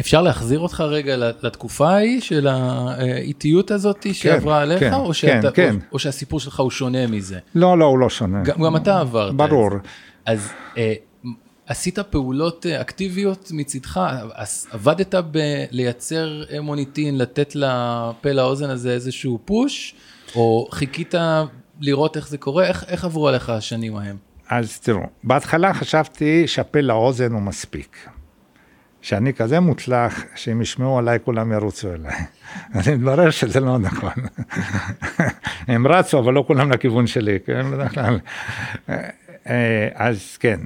אפשר 0.00 0.22
להחזיר 0.22 0.58
אותך 0.58 0.80
רגע 0.80 1.16
לתקופה 1.16 1.90
ההיא 1.90 2.20
של 2.20 2.46
האיטיות 2.46 3.70
הזאת 3.70 4.06
שעברה 4.12 4.60
עליך, 4.60 4.80
כן, 4.80 4.94
או, 4.94 5.14
שאתה, 5.14 5.50
כן, 5.50 5.68
או, 5.74 5.80
כן. 5.80 5.86
או 5.92 5.98
שהסיפור 5.98 6.40
שלך 6.40 6.60
הוא 6.60 6.70
שונה 6.70 7.06
מזה? 7.06 7.38
לא, 7.54 7.78
לא, 7.78 7.84
הוא 7.84 7.98
לא 7.98 8.10
שונה. 8.10 8.42
גם, 8.42 8.62
גם 8.64 8.76
אתה 8.76 9.00
עברת. 9.00 9.30
את 9.30 9.36
ברור. 9.36 9.70
זה. 9.70 9.76
אז 10.26 10.48
אה, 10.78 10.94
עשית 11.66 11.98
פעולות 11.98 12.66
אה, 12.66 12.80
אקטיביות 12.80 13.48
מצידך, 13.52 14.00
עבדת 14.70 15.14
בלייצר 15.30 16.42
מוניטין, 16.60 17.18
לתת 17.18 17.54
לפה 17.54 18.32
לאוזן 18.32 18.70
הזה 18.70 18.92
איזשהו 18.92 19.38
פוש, 19.44 19.94
או 20.36 20.68
חיכית 20.70 21.14
לראות 21.80 22.16
איך 22.16 22.28
זה 22.28 22.38
קורה? 22.38 22.66
איך, 22.66 22.84
איך 22.88 23.04
עברו 23.04 23.28
עליך 23.28 23.50
השנים 23.50 23.96
ההם? 23.96 24.16
אז 24.48 24.80
תראו, 24.80 25.06
בהתחלה 25.24 25.74
חשבתי 25.74 26.46
שהפה 26.46 26.80
לאוזן 26.80 27.32
הוא 27.32 27.42
מספיק. 27.42 28.08
שאני 29.04 29.34
כזה 29.34 29.60
מוצלח, 29.60 30.24
שאם 30.34 30.62
ישמעו 30.62 30.98
עליי 30.98 31.18
כולם 31.24 31.52
ירוצו 31.52 31.92
אליי. 31.94 32.16
אז 32.74 32.88
מתברר 32.88 33.30
שזה 33.30 33.60
לא 33.60 33.78
נכון. 33.78 34.12
הם 35.68 35.86
רצו, 35.86 36.18
אבל 36.18 36.32
לא 36.32 36.44
כולם 36.46 36.72
לכיוון 36.72 37.06
שלי, 37.06 37.38
כן, 37.46 37.70
בדרך 37.70 37.94
כלל. 37.94 38.18
אה, 39.48 39.88
אז 39.94 40.36
כן, 40.36 40.60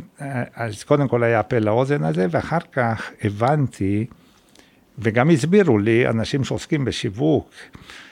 אז 0.54 0.84
קודם 0.84 1.08
כל 1.08 1.22
היה 1.22 1.42
פה 1.42 1.58
לאוזן 1.58 2.04
הזה, 2.04 2.26
ואחר 2.30 2.58
כך 2.72 3.10
הבנתי, 3.24 4.06
וגם 4.98 5.30
הסבירו 5.30 5.78
לי, 5.78 6.08
אנשים 6.08 6.44
שעוסקים 6.44 6.84
בשיווק, 6.84 7.50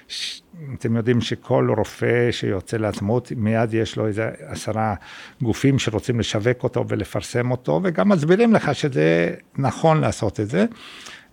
ש- 0.09 0.43
אתם 0.75 0.97
יודעים 0.97 1.21
שכל 1.21 1.69
רופא 1.77 2.33
שיוצא 2.33 2.77
לעצמות, 2.77 3.33
מיד 3.37 3.75
יש 3.75 3.97
לו 3.97 4.07
איזה 4.07 4.31
עשרה 4.47 4.95
גופים 5.43 5.79
שרוצים 5.79 6.21
לשווק 6.21 6.63
אותו 6.63 6.85
ולפרסם 6.89 7.51
אותו, 7.51 7.81
וגם 7.85 8.09
מסבירים 8.09 8.53
לך 8.53 8.75
שזה 8.75 9.35
נכון 9.59 10.01
לעשות 10.01 10.41
את 10.41 10.49
זה, 10.49 10.67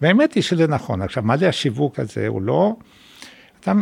והאמת 0.02 0.34
היא 0.34 0.44
שזה 0.44 0.68
נכון. 0.68 1.02
עכשיו, 1.02 1.24
מה 1.24 1.38
זה 1.38 1.50
השיווק 1.50 2.00
הזה? 2.00 2.28
הוא 2.28 2.42
לא... 2.42 2.76
אתה, 3.60 3.74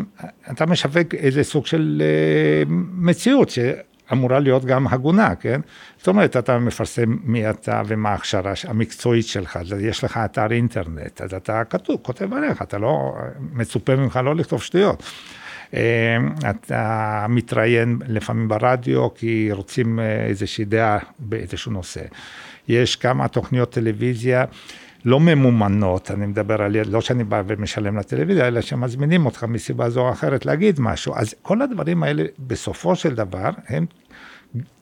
אתה 0.51 0.65
משווק 0.65 1.15
איזה 1.15 1.43
סוג 1.43 1.65
של 1.65 2.01
אה, 2.05 2.63
מציאות 2.91 3.50
שאמורה 4.12 4.39
להיות 4.39 4.65
גם 4.65 4.88
הגונה, 4.88 5.36
כן? 5.36 5.62
זאת 5.98 6.08
אומרת, 6.08 6.38
אתה 6.38 6.60
מפרסם 6.60 7.18
מי 7.24 7.50
אתה 7.50 7.82
ומה 7.88 8.10
ההכשרה 8.10 8.53
המקצועית 8.68 9.27
שלך, 9.27 9.60
יש 9.80 10.03
לך 10.03 10.20
אתר 10.25 10.51
אינטרנט, 10.51 11.22
אז 11.22 11.34
אתה 11.34 11.63
כתוב, 11.63 11.98
כותב 12.01 12.34
עליך, 12.34 12.62
אתה 12.62 12.77
לא, 12.77 13.13
מצופה 13.53 13.96
ממך 13.96 14.20
לא 14.24 14.36
לכתוב 14.36 14.62
שטויות. 14.62 15.03
אה, 15.74 16.18
אתה 16.50 17.25
מתראיין 17.30 18.00
לפעמים 18.08 18.48
ברדיו, 18.48 19.13
כי 19.13 19.50
רוצים 19.51 20.00
אה, 20.00 20.25
איזושהי 20.25 20.65
דעה 20.65 20.98
באיזשהו 21.20 21.72
נושא. 21.72 22.01
יש 22.68 22.96
כמה 22.96 23.27
תוכניות 23.27 23.70
טלוויזיה. 23.70 24.46
לא 25.06 25.20
ממומנות, 25.20 26.12
אני 26.12 26.25
מדבר 26.25 26.62
על, 26.62 26.75
לא 26.88 27.01
שאני 27.01 27.24
בא 27.24 27.44
ומשלם 27.48 27.98
לטלוויזיה, 27.98 28.48
אלא 28.48 28.62
שמזמינים 28.62 29.25
אותך 29.25 29.44
מסיבה 29.44 29.89
זו 29.89 30.01
או 30.01 30.12
אחרת 30.12 30.46
להגיד 30.46 30.80
משהו. 30.80 31.13
אז 31.15 31.36
כל 31.41 31.62
הדברים 31.62 32.03
האלה, 32.03 32.24
בסופו 32.39 32.96
של 32.96 33.15
דבר, 33.15 33.50
הם, 33.68 33.86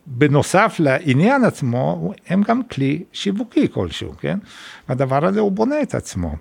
בנוסף 0.07 0.75
לעניין 0.79 1.43
עצמו, 1.43 2.13
הם 2.27 2.41
גם 2.41 2.63
כלי 2.63 3.03
שיווקי 3.13 3.67
כלשהו, 3.71 4.13
כן? 4.19 4.37
והדבר 4.89 5.25
הזה 5.25 5.39
הוא 5.39 5.51
בונה 5.51 5.81
את 5.81 5.95
עצמו. 5.95 6.35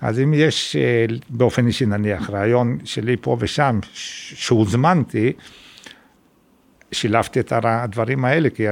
אז 0.00 0.20
אם 0.20 0.34
יש 0.34 0.76
אה, 0.76 1.06
באופן 1.30 1.66
אישי 1.66 1.86
נניח 1.86 2.30
רעיון 2.30 2.78
שלי 2.84 3.16
פה 3.20 3.36
ושם 3.40 3.78
שהוזמנתי, 3.92 5.32
שילבתי 6.92 7.40
את 7.40 7.52
הדברים 7.64 8.24
האלה, 8.24 8.50
כי 8.50 8.66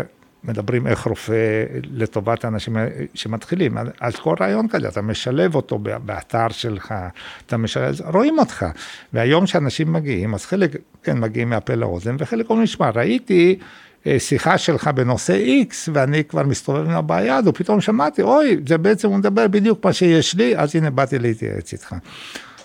מדברים 0.45 0.87
איך 0.87 1.07
רופא 1.07 1.65
לטובת 1.83 2.45
האנשים 2.45 2.77
שמתחילים, 3.15 3.77
אז 4.01 4.17
כל 4.17 4.35
רעיון 4.41 4.69
כזה, 4.69 4.89
אתה 4.89 5.03
משלב 5.03 5.55
אותו 5.55 5.79
באתר 5.79 6.49
שלך, 6.49 6.95
אתה 7.47 7.57
משלב, 7.57 7.85
אז 7.85 8.01
רואים 8.01 8.39
אותך. 8.39 8.67
והיום 9.13 9.47
שאנשים 9.47 9.93
מגיעים, 9.93 10.35
אז 10.35 10.47
חלק, 10.47 10.77
כן, 11.03 11.19
מגיעים 11.19 11.51
מהפה 11.51 11.75
לאוזן, 11.75 12.17
וחלק 12.19 12.51
אומרים, 12.51 12.67
שמע, 12.67 12.91
ראיתי 12.91 13.59
שיחה 14.19 14.59
שלך 14.59 14.89
בנושא 14.89 15.45
X, 15.71 15.75
ואני 15.93 16.25
כבר 16.25 16.43
מסתובב 16.43 16.85
עם 16.85 16.97
הבעיה 16.97 17.37
הזו, 17.37 17.53
פתאום 17.53 17.81
שמעתי, 17.81 18.23
אוי, 18.23 18.57
זה 18.67 18.79
בעצם 18.79 19.09
הוא 19.09 19.17
מדבר 19.17 19.49
בדיוק 19.49 19.85
מה 19.85 19.93
שיש 19.93 20.35
לי, 20.35 20.57
אז 20.57 20.77
הנה 20.77 20.91
באתי 20.91 21.19
להתייעץ 21.19 21.73
איתך. 21.73 21.95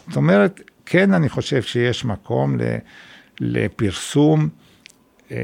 זאת 0.07 0.15
אומרת, 0.15 0.61
כן, 0.85 1.13
אני 1.13 1.29
חושב 1.29 1.61
שיש 1.61 2.05
מקום 2.05 2.57
לפרסום. 3.39 4.49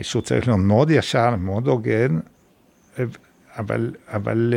שהוא 0.02 0.22
צריך 0.22 0.48
להיות 0.48 0.60
מאוד 0.60 0.92
ישר, 0.92 1.36
מאוד 1.36 1.68
הוגן, 1.68 2.20
אבל, 3.58 3.92
אבל 4.08 4.54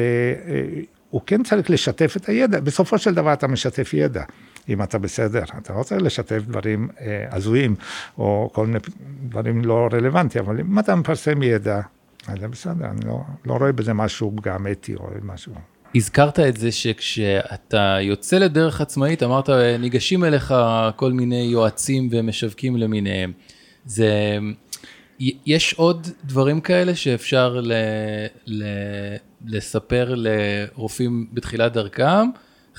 הוא 1.10 1.20
כן 1.26 1.42
צריך 1.42 1.70
לשתף 1.70 2.16
את 2.16 2.28
הידע. 2.28 2.60
בסופו 2.60 2.98
של 2.98 3.14
דבר 3.14 3.32
אתה 3.32 3.48
משתף 3.48 3.94
ידע, 3.94 4.22
אם 4.68 4.82
אתה 4.82 4.98
בסדר. 4.98 5.42
אתה 5.58 5.82
צריך 5.82 6.02
לשתף 6.02 6.42
דברים 6.46 6.88
הזויים, 7.30 7.74
או 8.18 8.50
כל 8.52 8.66
מיני 8.66 8.78
דברים 9.28 9.64
לא 9.64 9.88
רלוונטיים, 9.92 10.44
אבל 10.44 10.60
אם 10.60 10.78
אתה 10.78 10.94
מפרסם 10.94 11.42
ידע, 11.42 11.80
אז 12.26 12.40
זה 12.40 12.48
בסדר, 12.48 12.86
אני 12.86 13.06
לא, 13.06 13.20
לא 13.44 13.54
רואה 13.54 13.72
בזה 13.72 13.92
משהו 13.92 14.32
פגם 14.36 14.66
אתי 14.66 14.94
או 14.94 15.08
משהו. 15.22 15.52
הזכרת 15.94 16.38
את 16.40 16.56
זה 16.56 16.72
שכשאתה 16.72 17.96
יוצא 18.00 18.38
לדרך 18.38 18.80
עצמאית, 18.80 19.22
אמרת, 19.22 19.48
ניגשים 19.78 20.24
אליך 20.24 20.54
כל 20.96 21.12
מיני 21.12 21.42
יועצים 21.52 22.08
ומשווקים 22.12 22.76
למיניהם. 22.76 23.32
זה... 23.84 24.38
יש 25.46 25.74
עוד 25.74 26.08
דברים 26.24 26.60
כאלה 26.60 26.94
שאפשר 26.94 27.60
ל, 27.62 27.72
ל, 28.46 28.64
לספר 29.46 30.14
לרופאים 30.16 31.26
בתחילת 31.32 31.72
דרכם? 31.72 32.28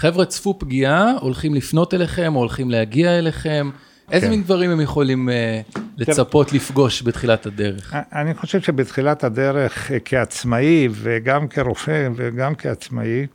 חבר'ה 0.02 0.26
צפו 0.26 0.60
פגיעה, 0.60 1.12
הולכים 1.20 1.56
לפנות 1.56 1.94
אליכם, 1.94 2.36
או 2.36 2.40
הולכים 2.40 2.72
להגיע 2.72 3.20
אליכם, 3.20 3.70
איזה 4.12 4.26
כן. 4.26 4.32
מין 4.32 4.44
דברים 4.44 4.72
הם 4.72 4.82
יכולים 4.82 5.30
אה, 5.30 5.62
לצפות 5.98 6.54
לפגוש 6.54 7.04
בתחילת 7.04 7.46
הדרך? 7.46 7.96
אני 8.14 8.34
חושב 8.34 8.62
שבתחילת 8.62 9.24
הדרך 9.24 9.92
אה, 9.92 9.98
כעצמאי 10.06 10.88
וגם 10.92 11.48
כרופא 11.48 12.10
וגם 12.16 12.56
כעצמאי, 12.56 13.28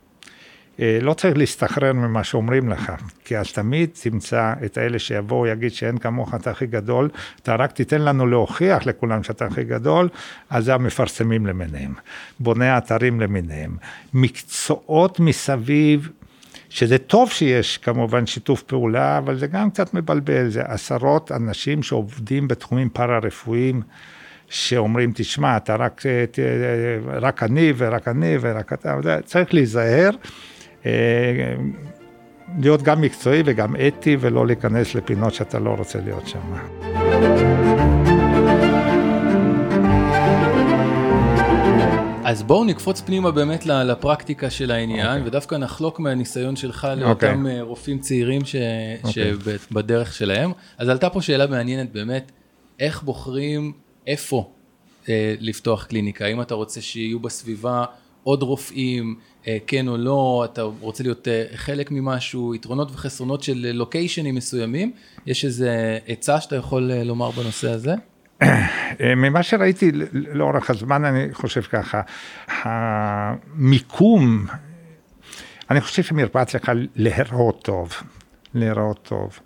אה, 0.79 0.99
לא 1.01 1.13
צריך 1.13 1.37
להסתחרר 1.37 1.93
ממה 1.93 2.23
שאומרים 2.23 2.69
לך, 2.69 2.91
כי 3.25 3.37
אז 3.37 3.51
תמיד 3.51 3.89
תמצא 4.01 4.53
את 4.65 4.77
האלה 4.77 4.99
שיבואו, 4.99 5.47
יגיד 5.47 5.71
שאין 5.71 5.97
כמוך 5.97 6.35
אתה 6.35 6.51
הכי 6.51 6.65
גדול, 6.65 7.09
אתה 7.43 7.55
רק 7.55 7.71
תיתן 7.71 8.01
לנו 8.01 8.27
להוכיח 8.27 8.85
לכולם 8.85 9.23
שאתה 9.23 9.45
הכי 9.45 9.63
גדול, 9.63 10.09
אז 10.49 10.65
זה 10.65 10.73
המפרסמים 10.73 11.45
למיניהם, 11.45 11.93
בוני 12.39 12.69
האתרים 12.69 13.19
למיניהם, 13.21 13.77
מקצועות 14.13 15.19
מסביב, 15.19 16.09
שזה 16.69 16.97
טוב 16.97 17.29
שיש 17.31 17.77
כמובן 17.77 18.25
שיתוף 18.25 18.61
פעולה, 18.63 19.17
אבל 19.17 19.37
זה 19.37 19.47
גם 19.47 19.69
קצת 19.69 19.93
מבלבל, 19.93 20.49
זה 20.49 20.61
עשרות 20.65 21.31
אנשים 21.31 21.83
שעובדים 21.83 22.47
בתחומים 22.47 22.89
פארה-רפואיים. 22.89 23.81
שאומרים, 24.49 25.11
תשמע, 25.15 25.57
אתה 25.57 25.75
רק, 25.75 26.01
אה, 26.05 26.25
ת- 26.31 26.39
רק 27.21 27.43
אני 27.43 27.73
ורק 27.77 28.07
אני 28.07 28.35
ורק 28.41 28.73
אתה, 28.73 28.95
צריך 29.25 29.53
להיזהר, 29.53 30.09
אה, 30.85 30.91
להיות 32.59 32.81
גם 32.81 33.01
מקצועי 33.01 33.43
וגם 33.45 33.75
אתי 33.87 34.17
ולא 34.19 34.47
להיכנס 34.47 34.95
לפינות 34.95 35.33
שאתה 35.33 35.59
לא 35.59 35.69
רוצה 35.69 35.99
להיות 36.01 36.27
שם. 36.27 36.39
אז 42.27 42.43
בואו 42.43 42.63
נקפוץ 42.63 43.01
פנימה 43.01 43.31
באמת 43.31 43.65
לפרקטיקה 43.65 44.49
של 44.49 44.71
העניין, 44.71 45.07
אוקיי. 45.07 45.27
ודווקא 45.27 45.55
נחלוק 45.55 45.99
מהניסיון 45.99 46.55
שלך 46.55 46.87
לאותם 46.97 47.47
אה, 47.47 47.61
רופאים 47.61 47.99
צעירים 47.99 48.45
ש- 48.45 48.55
אוקיי. 49.03 49.33
שבדרך 49.69 50.13
שלהם. 50.13 50.51
אז 50.77 50.89
עלתה 50.89 51.09
פה 51.09 51.21
שאלה 51.21 51.47
מעניינת 51.47 51.91
באמת, 51.91 52.31
איך 52.79 53.03
בוחרים 53.03 53.73
איפה 54.07 54.51
אה, 55.09 55.35
לפתוח 55.39 55.85
קליניקה? 55.85 56.25
האם 56.25 56.41
אתה 56.41 56.53
רוצה 56.53 56.81
שיהיו 56.81 57.19
בסביבה 57.19 57.85
עוד 58.23 58.43
רופאים, 58.43 59.15
אה, 59.47 59.57
כן 59.67 59.87
או 59.87 59.97
לא, 59.97 60.47
אתה 60.51 60.61
רוצה 60.61 61.03
להיות 61.03 61.27
אה, 61.27 61.45
חלק 61.55 61.91
ממשהו, 61.91 62.55
יתרונות 62.55 62.91
וחסרונות 62.91 63.43
של 63.43 63.71
לוקיישנים 63.73 64.35
מסוימים? 64.35 64.91
יש 65.25 65.45
איזה 65.45 65.99
עצה 66.07 66.41
שאתה 66.41 66.55
יכול 66.55 66.91
אה, 66.91 67.03
לומר 67.03 67.31
בנושא 67.31 67.71
הזה? 67.71 67.95
אה, 68.41 69.15
ממה 69.15 69.43
שראיתי 69.43 69.91
לאורך 70.13 70.69
הזמן, 70.69 71.05
אני 71.05 71.33
חושב 71.33 71.61
ככה, 71.61 72.01
המיקום, 72.47 74.45
אני 75.71 75.81
חושב 75.81 76.03
שמרפאה 76.03 76.45
צריכה 76.45 76.71
להיראות 76.95 77.63
טוב, 77.63 77.93
להיראות 78.53 78.99
טוב. 79.03 79.39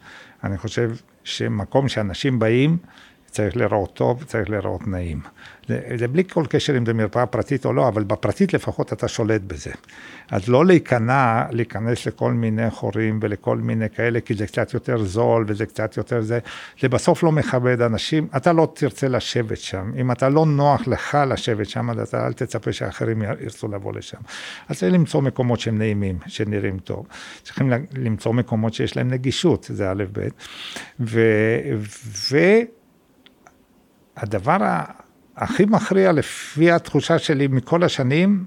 אני 0.44 0.58
חושב 0.58 0.92
שמקום 1.24 1.90
שאנשים 1.90 2.40
באים, 2.40 2.78
צריך 3.26 3.58
להיראות 3.58 3.94
טוב, 3.94 4.24
צריך 4.24 4.50
להיראות 4.50 4.88
נעים. 4.88 5.22
זה, 6.00 6.08
בלי 6.08 6.24
כל 6.24 6.44
קשר 6.50 6.78
אם 6.78 6.86
זה 6.86 6.94
מרפאה 6.94 7.26
פרטית 7.26 7.66
או 7.66 7.74
לא, 7.74 7.88
אבל 7.88 8.04
בפרטית 8.04 8.54
לפחות 8.54 8.94
אתה 8.94 9.08
שולט 9.08 9.42
בזה. 9.42 9.72
אז 10.32 10.50
לא 10.50 10.66
להיכנע, 10.66 11.44
להיכנס 11.52 12.06
לכל 12.06 12.34
מיני 12.34 12.70
חורים 12.70 13.20
ולכל 13.22 13.58
מיני 13.58 13.90
כאלה, 13.90 14.20
כי 14.20 14.34
זה 14.34 14.48
קצת 14.48 14.74
יותר 14.74 15.04
זול 15.04 15.46
וזה 15.48 15.66
קצת 15.66 15.98
יותר 15.98 16.22
זה, 16.22 16.40
זה 16.82 16.90
בסוף 16.90 17.24
לא 17.24 17.32
מכבד 17.32 17.82
אנשים, 17.82 18.28
אתה 18.38 18.54
לא 18.54 18.72
תרצה 18.76 19.08
לשבת 19.08 19.58
שם. 19.58 19.92
אם 19.98 20.12
אתה 20.12 20.30
לא 20.30 20.46
נוח 20.46 20.88
לך 20.88 21.18
לשבת 21.28 21.70
שם, 21.70 21.90
אז 21.90 22.08
אתה 22.08 22.28
אל 22.28 22.34
תצפה 22.34 22.72
שאחרים 22.72 23.22
ירצו 23.22 23.68
לבוא 23.68 23.94
לשם. 23.94 24.18
אז 24.70 24.80
צריך 24.80 24.94
למצוא 24.94 25.22
מקומות 25.22 25.60
שהם 25.60 25.78
נעימים, 25.78 26.18
שנראים 26.28 26.80
טוב. 26.80 27.06
צריכים 27.44 27.72
למצוא 27.94 28.34
מקומות 28.34 28.74
שיש 28.74 28.98
להם 28.98 29.08
נגישות, 29.08 29.66
זה 29.70 29.92
א' 29.92 30.04
ב', 30.14 30.28
ו... 31.00 31.22
ו... 32.32 32.38
הדבר 34.18 34.58
הכי 35.42 35.66
מכריע 35.66 36.12
לפי 36.12 36.72
התחושה 36.72 37.20
שלי 37.20 37.48
מכל 37.48 37.84
השנים, 37.84 38.46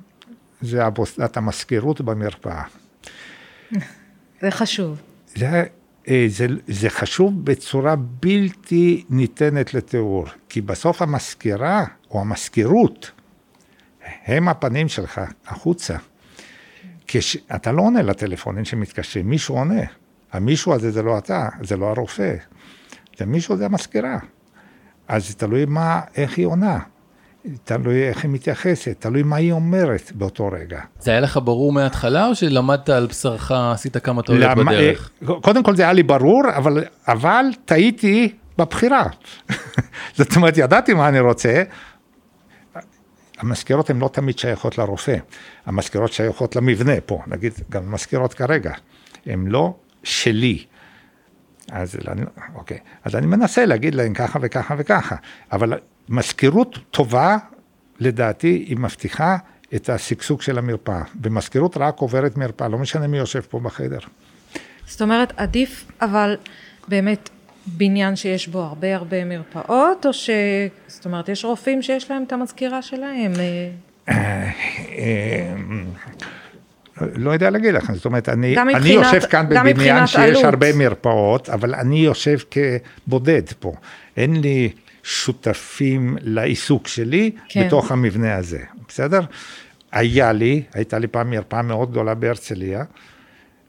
זה 0.60 0.84
עבודת 0.84 1.36
המזכירות 1.36 2.00
במרפאה. 2.00 2.62
זה 4.40 4.50
חשוב. 4.50 5.02
זה, 5.34 5.64
אה, 6.08 6.24
זה, 6.28 6.46
זה 6.66 6.90
חשוב 6.90 7.44
בצורה 7.44 7.96
בלתי 7.96 9.04
ניתנת 9.10 9.74
לתיאור, 9.74 10.26
כי 10.48 10.60
בסוף 10.60 11.02
המזכירה 11.02 11.84
או 12.10 12.20
המזכירות 12.20 13.10
הם 14.24 14.48
הפנים 14.48 14.88
שלך 14.88 15.20
החוצה. 15.46 15.96
כש, 17.06 17.36
אתה 17.54 17.72
לא 17.72 17.82
עונה 17.82 18.02
לטלפונים 18.02 18.64
שמתקשרים, 18.64 19.28
מישהו 19.28 19.54
עונה. 19.54 19.82
המישהו 20.32 20.74
הזה 20.74 20.90
זה 20.90 21.02
לא 21.02 21.18
אתה, 21.18 21.48
זה 21.62 21.76
לא 21.76 21.86
הרופא. 21.86 22.34
זה 23.18 23.26
מישהו, 23.26 23.56
זה 23.56 23.64
המזכירה. 23.66 24.18
אז 25.08 25.28
זה 25.28 25.34
תלוי 25.34 25.64
מה, 25.64 26.00
איך 26.16 26.38
היא 26.38 26.46
עונה, 26.46 26.78
תלוי 27.64 28.08
איך 28.08 28.22
היא 28.24 28.30
מתייחסת, 28.30 28.96
תלוי 28.98 29.22
מה 29.22 29.36
היא 29.36 29.52
אומרת 29.52 30.12
באותו 30.14 30.48
רגע. 30.52 30.80
זה 31.00 31.10
היה 31.10 31.20
לך 31.20 31.38
ברור 31.44 31.72
מההתחלה, 31.72 32.26
או 32.26 32.34
שלמדת 32.34 32.88
על 32.88 33.06
בשרך, 33.06 33.52
עשית 33.52 33.96
כמה 33.96 34.22
טעויות 34.22 34.50
למה- 34.58 34.72
בדרך? 34.72 35.10
אה, 35.28 35.34
קודם 35.42 35.62
כל 35.62 35.76
זה 35.76 35.82
היה 35.82 35.92
לי 35.92 36.02
ברור, 36.02 36.42
אבל, 36.56 36.84
אבל 37.08 37.44
טעיתי 37.64 38.32
בבחירה. 38.58 39.06
זאת 40.18 40.36
אומרת, 40.36 40.54
ידעתי 40.58 40.94
מה 40.94 41.08
אני 41.08 41.20
רוצה. 41.20 41.62
המזכירות 43.38 43.90
הן 43.90 43.98
לא 43.98 44.08
תמיד 44.12 44.38
שייכות 44.38 44.78
לרופא, 44.78 45.16
המזכירות 45.66 46.12
שייכות 46.12 46.56
למבנה 46.56 47.00
פה, 47.06 47.22
נגיד 47.26 47.52
גם 47.70 47.92
מזכירות 47.92 48.34
כרגע, 48.34 48.72
הן 49.26 49.46
לא 49.46 49.74
שלי. 50.02 50.64
אז 51.72 51.96
אני, 52.08 52.22
אוקיי, 52.54 52.78
אז 53.04 53.16
אני 53.16 53.26
מנסה 53.26 53.66
להגיד 53.66 53.94
להם 53.94 54.14
ככה 54.14 54.38
וככה 54.42 54.74
וככה, 54.78 55.16
אבל 55.52 55.78
מזכירות 56.08 56.78
טובה, 56.90 57.36
לדעתי, 58.00 58.64
היא 58.68 58.76
מבטיחה 58.76 59.36
את 59.74 59.88
השגשוג 59.88 60.42
של 60.42 60.58
המרפאה, 60.58 61.02
ומזכירות 61.22 61.76
רק 61.76 61.98
עוברת 61.98 62.36
מרפאה, 62.36 62.68
לא 62.68 62.78
משנה 62.78 63.06
מי 63.06 63.18
יושב 63.18 63.40
פה 63.40 63.60
בחדר. 63.60 63.98
זאת 64.86 65.02
אומרת, 65.02 65.32
עדיף, 65.36 65.84
אבל 66.00 66.36
באמת 66.88 67.30
בניין 67.66 68.16
שיש 68.16 68.48
בו 68.48 68.60
הרבה 68.62 68.96
הרבה 68.96 69.24
מרפאות, 69.24 70.06
או 70.06 70.12
ש... 70.12 70.30
זאת 70.86 71.04
אומרת, 71.04 71.28
יש 71.28 71.44
רופאים 71.44 71.82
שיש 71.82 72.10
להם 72.10 72.24
את 72.26 72.32
המזכירה 72.32 72.82
שלהם. 72.82 73.32
אה, 74.08 74.50
אה, 74.98 75.54
לא 77.14 77.30
יודע 77.30 77.50
להגיד 77.50 77.74
לך, 77.74 77.92
זאת 77.92 78.04
אומרת, 78.04 78.28
אני, 78.28 78.56
אני 78.58 78.74
מבחינת- 78.74 79.04
יושב 79.14 79.20
כאן 79.28 79.46
בבניין 79.48 80.06
שיש 80.06 80.18
עלות. 80.18 80.44
הרבה 80.44 80.72
מרפאות, 80.76 81.48
אבל 81.48 81.74
אני 81.74 81.98
יושב 81.98 82.38
כבודד 83.06 83.42
פה. 83.58 83.72
אין 84.16 84.40
לי 84.40 84.70
שותפים 85.04 86.16
לעיסוק 86.20 86.88
שלי 86.88 87.30
כן. 87.48 87.66
בתוך 87.66 87.92
המבנה 87.92 88.36
הזה, 88.36 88.60
בסדר? 88.88 89.20
היה 89.92 90.32
לי, 90.32 90.62
הייתה 90.74 90.98
לי 90.98 91.06
פעם 91.06 91.30
מרפאה 91.30 91.62
מאוד 91.62 91.90
גדולה 91.90 92.14
בהרצליה, 92.14 92.84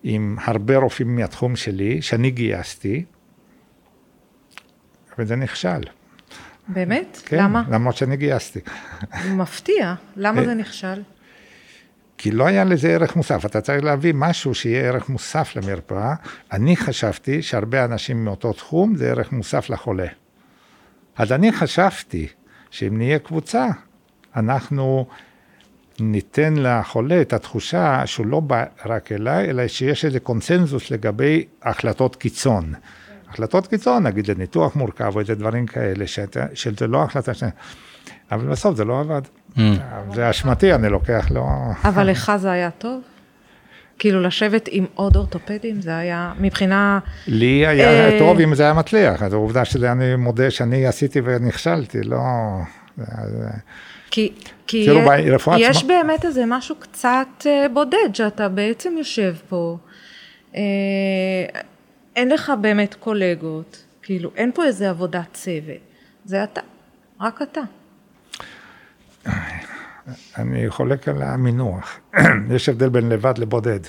עם 0.04 0.38
הרבה 0.44 0.78
רופאים 0.78 1.16
מהתחום 1.16 1.56
שלי, 1.56 2.02
שאני 2.02 2.32
גייסתי, 2.32 3.06
וזה 5.20 5.36
נכשל. 5.36 5.82
באמת? 6.68 7.22
כן, 7.26 7.44
למה? 7.44 7.64
למרות 7.72 7.96
שאני 7.96 8.18
גייסתי. 8.18 8.60
מפתיע. 9.30 9.94
למה 10.16 10.42
אה, 10.42 10.46
זה 10.46 10.54
נכשל? 10.54 11.02
כי 12.18 12.32
לא 12.32 12.48
היה 12.48 12.64
לזה 12.64 12.94
ערך 12.94 13.16
מוסף, 13.16 13.46
אתה 13.46 13.62
צריך 13.62 13.84
להביא 13.84 14.14
משהו 14.16 14.56
שיהיה 14.56 14.88
ערך 14.88 15.10
מוסף 15.10 15.56
למרפאה. 15.56 16.16
אני 16.52 16.78
חשבתי 16.78 17.42
שהרבה 17.42 17.86
אנשים 17.86 18.26
מאותו 18.26 18.54
תחום 18.54 18.96
זה 18.96 19.10
ערך 19.10 19.32
מוסף 19.32 19.70
לחולה. 19.70 20.08
אז 21.18 21.32
אני 21.32 21.52
חשבתי 21.52 22.28
שאם 22.72 22.98
נהיה 22.98 23.20
קבוצה, 23.20 23.68
אנחנו 24.36 25.06
ניתן 26.00 26.54
לחולה 26.58 27.22
את 27.22 27.34
התחושה 27.34 28.02
שהוא 28.06 28.26
לא 28.26 28.40
בא 28.40 28.64
רק 28.86 29.12
אליי, 29.12 29.50
אלא 29.50 29.68
שיש 29.68 30.06
איזה 30.06 30.20
קונסנזוס 30.20 30.92
לגבי 30.92 31.46
החלטות 31.64 32.16
קיצון. 32.16 32.74
החלטות 33.30 33.68
קיצון, 33.68 34.04
נגיד 34.04 34.28
לניתוח 34.28 34.76
מורכב 34.76 35.12
או 35.16 35.20
איזה 35.20 35.36
דברים 35.36 35.66
כאלה, 35.66 36.08
שאתה- 36.08 36.46
שזה 36.54 36.88
לא 36.88 37.04
החלטה 37.04 37.34
ש... 37.34 37.44
אבל 38.32 38.48
בסוף 38.48 38.76
זה 38.76 38.86
לא 38.86 39.00
עבד. 39.00 39.22
זה 40.14 40.30
אשמתי, 40.30 40.74
אני 40.74 40.90
לוקח, 40.90 41.28
לא... 41.32 41.46
אבל 41.84 42.04
לך 42.10 42.32
זה 42.38 42.52
היה 42.52 42.72
טוב? 42.72 43.02
כאילו 44.00 44.22
לשבת 44.22 44.70
עם 44.72 44.86
עוד 44.96 45.16
אורתופדים, 45.16 45.82
זה 45.82 45.98
היה 45.98 46.34
מבחינה... 46.40 47.00
לי 47.28 47.68
היה 47.68 48.14
אה, 48.14 48.20
טוב 48.20 48.40
אם 48.40 48.56
זה 48.56 48.64
היה 48.64 48.74
מצליח, 48.74 49.24
אז 49.24 49.34
העובדה 49.34 49.66
שזה 49.66 49.92
אני 49.92 50.16
מודה 50.16 50.52
שאני 50.52 50.86
עשיתי 50.88 51.22
ונכשלתי, 51.24 52.04
לא... 52.04 52.18
כי, 54.12 54.34
כי 54.68 54.86
תראו, 54.86 55.00
ברפואה 55.06 55.60
יש 55.60 55.78
עצמה- 55.78 55.88
באמת 55.88 56.26
איזה 56.26 56.44
משהו 56.48 56.76
קצת 56.76 57.28
אה, 57.46 57.66
בודד, 57.74 58.10
שאתה 58.14 58.50
בעצם 58.50 58.94
יושב 58.98 59.36
פה, 59.50 59.78
אה, 60.56 60.62
אין 62.16 62.30
לך 62.30 62.52
באמת 62.62 62.94
קולגות, 62.94 63.84
כאילו 64.04 64.32
אין 64.36 64.52
פה 64.52 64.66
איזה 64.66 64.90
עבודת 64.90 65.34
צוות, 65.34 65.78
זה 66.26 66.44
אתה, 66.44 66.62
רק 67.22 67.40
אתה. 67.42 67.62
אני 70.38 70.70
חולק 70.70 71.08
על 71.08 71.22
המינוח. 71.22 72.00
יש 72.56 72.70
הבדל 72.70 72.90
בין 72.90 73.10
לבד 73.10 73.38
לבודד. 73.38 73.80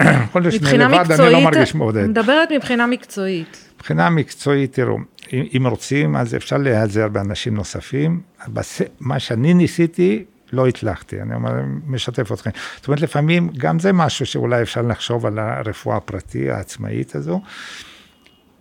יכול 0.00 0.42
להיות 0.42 0.54
שאני 0.54 0.78
לבד, 0.78 0.92
אני 0.92 1.32
לא 1.32 1.40
מקצועית, 1.40 1.44
מרגיש 1.44 1.72
בודד. 1.72 2.06
מדברת 2.06 2.48
מבחינה 2.52 2.86
מקצועית. 2.86 3.68
מבחינה 3.76 4.10
מקצועית, 4.10 4.72
תראו, 4.72 4.98
אם, 5.32 5.44
אם 5.56 5.66
רוצים, 5.66 6.16
אז 6.16 6.34
אפשר 6.34 6.56
להיעזר 6.56 7.08
באנשים 7.08 7.54
נוספים. 7.54 8.20
בס... 8.48 8.80
מה 9.00 9.18
שאני 9.18 9.54
ניסיתי, 9.54 10.24
לא 10.52 10.68
הצלחתי, 10.68 11.22
אני 11.22 11.34
אומר, 11.34 11.50
משתף 11.86 12.32
אתכם. 12.32 12.50
זאת 12.76 12.88
אומרת, 12.88 13.00
לפעמים 13.00 13.50
גם 13.58 13.78
זה 13.78 13.92
משהו 13.92 14.26
שאולי 14.26 14.62
אפשר 14.62 14.82
לחשוב 14.82 15.26
על 15.26 15.38
הרפואה 15.38 15.96
הפרטי, 15.96 16.50
העצמאית 16.50 17.14
הזו. 17.14 17.40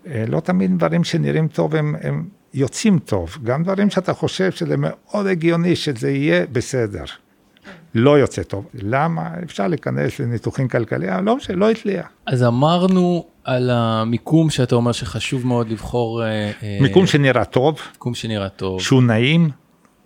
אה, 0.07 0.23
לא 0.27 0.39
תמיד 0.39 0.77
דברים 0.77 1.03
שנראים 1.03 1.47
טוב 1.47 1.75
הם, 1.75 1.95
הם 2.01 2.25
יוצאים 2.53 2.99
טוב, 2.99 3.37
גם 3.43 3.63
דברים 3.63 3.89
שאתה 3.89 4.13
חושב 4.13 4.51
שזה 4.51 4.75
מאוד 4.77 5.27
הגיוני 5.27 5.75
שזה 5.75 6.11
יהיה 6.11 6.45
בסדר. 6.51 7.03
לא 7.95 8.19
יוצא 8.19 8.43
טוב. 8.43 8.65
למה? 8.73 9.29
אפשר 9.43 9.67
להיכנס 9.67 10.19
לניתוחים 10.19 10.67
כלכליים, 10.67 11.25
לא 11.25 11.35
משנה, 11.35 11.55
לא 11.55 11.71
הצליח. 11.71 12.07
אז 12.25 12.43
אמרנו 12.43 13.25
על 13.43 13.69
המיקום 13.73 14.49
שאתה 14.49 14.75
אומר 14.75 14.91
שחשוב 14.91 15.47
מאוד 15.47 15.69
לבחור... 15.69 16.23
אה, 16.25 16.51
מיקום 16.81 17.07
שנראה 17.07 17.45
טוב. 17.45 17.79
מיקום 17.91 18.13
שנראה 18.13 18.49
טוב. 18.49 18.81
שהוא 18.81 19.03
נעים, 19.03 19.49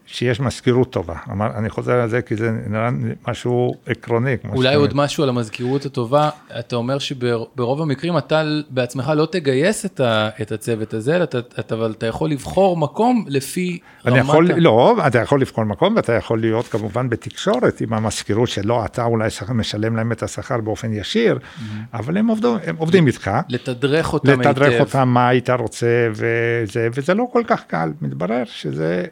שיש 0.06 0.40
מזכירות 0.40 0.92
טובה. 0.92 1.16
אמר, 1.32 1.48
אני 1.58 1.70
חוזר 1.70 1.94
על 1.94 2.10
זה 2.10 2.22
כי 2.22 2.36
זה 2.36 2.52
נראה 2.68 2.90
משהו 3.28 3.74
עקרוני. 3.86 4.36
אולי 4.50 4.64
שאתה... 4.64 4.76
עוד 4.76 4.96
משהו 4.96 5.24
על 5.24 5.30
המזכירות 5.30 5.86
הטובה, 5.86 6.30
אתה 6.60 6.76
אומר 6.76 6.98
שברוב 7.00 7.82
המקרים 7.82 8.18
אתה 8.18 8.44
בעצמך 8.70 9.12
לא 9.16 9.28
תגייס 9.32 9.86
את, 9.86 10.00
ה, 10.00 10.30
את 10.42 10.52
הצוות 10.52 10.94
הזה, 10.94 11.24
אתה, 11.24 11.40
אתה, 11.40 11.76
אבל 11.76 11.92
אתה 11.98 12.06
יכול 12.06 12.30
לבחור 12.30 12.78
מקום 12.78 13.26
לפי 13.28 13.80
רמת... 14.06 14.18
יכול. 14.18 14.52
לא, 14.58 14.96
אתה 15.08 15.20
יכול 15.20 15.42
לבחור 15.42 15.64
מקום 15.64 15.96
ואתה 15.96 16.14
יכול 16.14 16.40
להיות 16.40 16.68
כמובן 16.68 17.10
בתקשורת 17.10 17.82
עם 17.82 17.94
המזכירות 17.94 18.50
שלא 18.50 18.86
אתה 18.86 19.04
אולי 19.04 19.28
משלם 19.50 19.96
להם 19.96 20.12
את 20.12 20.24
השכר 20.24 20.62
באופן 20.62 20.94
ישיר, 20.94 21.38
mm-hmm. 21.38 21.62
אבל 21.94 22.18
הם, 22.18 22.28
עובדו, 22.28 22.58
הם 22.66 22.76
עובדים 22.78 23.08
איתך. 23.08 23.32
לתדרך 23.50 24.14
אותם 24.14 24.40
היטב. 24.40 24.50
לתדרך 24.50 24.82
אותם 24.82 25.10
מה 25.10 25.28
היית 25.28 25.50
רוצה 25.50 26.08
וזה, 26.12 26.88
וזה 26.94 27.14
לא 27.14 27.26
כל 27.32 27.44
כך 27.48 27.64
קל, 27.68 27.92
מתברר 28.02 28.44
שזה... 28.46 29.06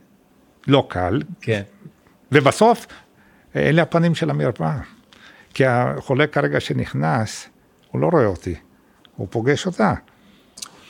לא 0.68 0.86
קל. 0.90 1.22
כן. 1.42 1.62
ובסוף, 2.32 2.88
אלה 3.56 3.82
הפנים 3.82 4.16
של 4.16 4.30
המרפאה. 4.30 4.80
כי 5.54 5.66
החולה 5.66 6.28
כרגע 6.28 6.60
שנכנס, 6.60 7.50
הוא 7.92 8.02
לא 8.02 8.08
רואה 8.08 8.26
אותי, 8.26 8.56
הוא 9.16 9.28
פוגש 9.30 9.66
אותה. 9.66 9.94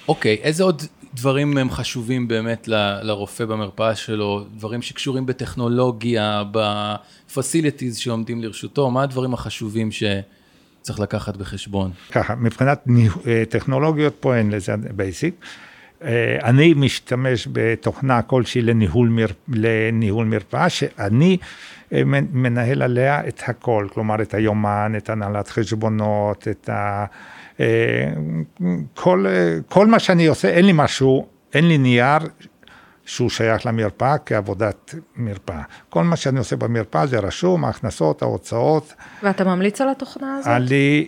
אוקיי, 0.07 0.38
איזה 0.41 0.63
עוד 0.63 0.83
דברים 1.13 1.57
הם 1.57 1.69
חשובים 1.69 2.27
באמת 2.27 2.67
ל, 2.67 2.99
לרופא 3.01 3.45
במרפאה 3.45 3.95
שלו? 3.95 4.45
דברים 4.55 4.81
שקשורים 4.81 5.25
בטכנולוגיה, 5.25 6.43
ב 6.52 6.65
facilities 6.65 7.97
שעומדים 7.97 8.41
לרשותו? 8.41 8.91
מה 8.91 9.03
הדברים 9.03 9.33
החשובים 9.33 9.89
שצריך 9.91 10.99
לקחת 10.99 11.38
בחשבון? 11.38 11.91
ככה, 12.12 12.36
מבחינת 12.36 12.88
אה, 13.27 13.43
טכנולוגיות 13.49 14.15
פה 14.19 14.36
אין 14.36 14.51
לי, 14.52 14.65
זה 14.65 14.73
basic. 14.95 15.45
אה, 16.04 16.38
אני 16.44 16.74
משתמש 16.74 17.48
בתוכנה 17.52 18.22
כלשהי 18.22 18.62
לניהול, 18.62 19.10
מר, 19.10 19.28
לניהול 19.48 20.26
מרפאה, 20.26 20.70
שאני 20.70 21.38
אה, 21.94 22.02
מנהל 22.32 22.82
עליה 22.82 23.28
את 23.28 23.42
הכל, 23.48 23.88
כלומר 23.94 24.22
את 24.22 24.34
היומן, 24.34 24.94
את 24.98 25.10
הנהלת 25.10 25.48
חשבונות, 25.48 26.48
את 26.48 26.70
ה... 26.70 27.06
אה, 27.60 28.13
כל, 28.94 29.26
כל 29.70 29.88
מה 29.88 30.00
שאני 30.00 30.28
עושה, 30.28 30.50
אין 30.50 30.66
לי 30.66 30.72
משהו, 30.76 31.28
אין 31.54 31.68
לי 31.68 31.78
נייר 31.78 32.20
שהוא 33.06 33.30
שייך 33.30 33.66
למרפאה 33.66 34.18
כעבודת 34.18 34.96
מרפאה. 35.16 35.62
כל 35.89 36.04
מה 36.04 36.16
שאני 36.16 36.39
עושה 36.39 36.56
במרפאה 36.56 37.06
זה 37.06 37.20
רשום, 37.20 37.66
ההכנסות, 37.66 38.22
ההוצאות. 38.22 38.94
ואתה 39.24 39.44
ממליץ 39.44 39.82
על 39.82 39.89
התוכנה 39.89 40.36
הזאת? 40.36 40.52
אני, 40.52 41.08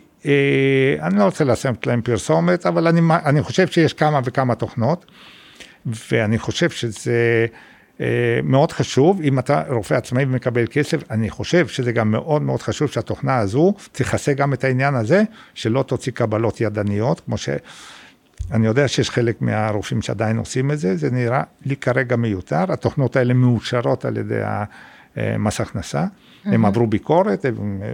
אני 1.02 1.20
לא 1.20 1.24
רוצה 1.24 1.44
לעשות 1.44 1.88
להם 1.88 2.02
פרסומת, 2.02 2.66
אבל 2.66 2.88
אני, 2.88 3.02
אני 3.26 3.42
חושב 3.42 3.68
שיש 3.68 3.94
כמה 3.94 4.20
וכמה 4.26 4.56
תוכנות, 4.56 5.06
ואני 5.86 6.40
חושב 6.40 6.70
שזה 6.70 7.48
אה, 8.02 8.40
מאוד 8.44 8.72
חשוב, 8.72 9.22
אם 9.22 9.40
אתה 9.40 9.64
רופא 9.70 9.94
עצמאי 9.94 10.24
ומקבל 10.24 10.66
כסף, 10.72 11.12
אני 11.12 11.30
חושב 11.30 11.68
שזה 11.68 11.92
גם 11.92 12.12
מאוד 12.12 12.42
מאוד 12.42 12.62
חשוב 12.62 12.92
שהתוכנה 12.92 13.38
הזו 13.38 13.74
תכסה 13.92 14.34
גם 14.34 14.54
את 14.54 14.64
העניין 14.64 14.96
הזה, 14.96 15.24
שלא 15.54 15.84
תוציא 15.84 16.12
קבלות 16.12 16.62
ידניות, 16.62 17.20
כמו 17.20 17.38
ש... 17.38 17.50
אני 18.52 18.68
יודע 18.68 18.88
שיש 18.88 19.10
חלק 19.10 19.42
מהרופאים 19.42 20.02
שעדיין 20.02 20.38
עושים 20.38 20.72
את 20.72 20.80
זה, 20.80 20.98
זה 20.98 21.12
נראה 21.12 21.44
לי 21.66 21.76
כרגע 21.76 22.16
מיותר, 22.16 22.72
התוכנות 22.72 23.16
האלה 23.16 23.34
מאושרות 23.34 24.06
על 24.06 24.18
ידי 24.18 24.42
מס 25.40 25.62
הכנסה. 25.62 26.06
הם 26.46 26.66
עברו 26.66 26.88
ביקורת, 26.88 27.46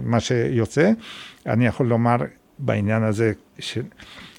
מה 0.02 0.20
שיוצא. 0.20 0.90
אני 1.46 1.66
יכול 1.66 1.86
לומר 1.86 2.16
בעניין 2.58 3.02
הזה, 3.02 3.32
ש... 3.58 3.78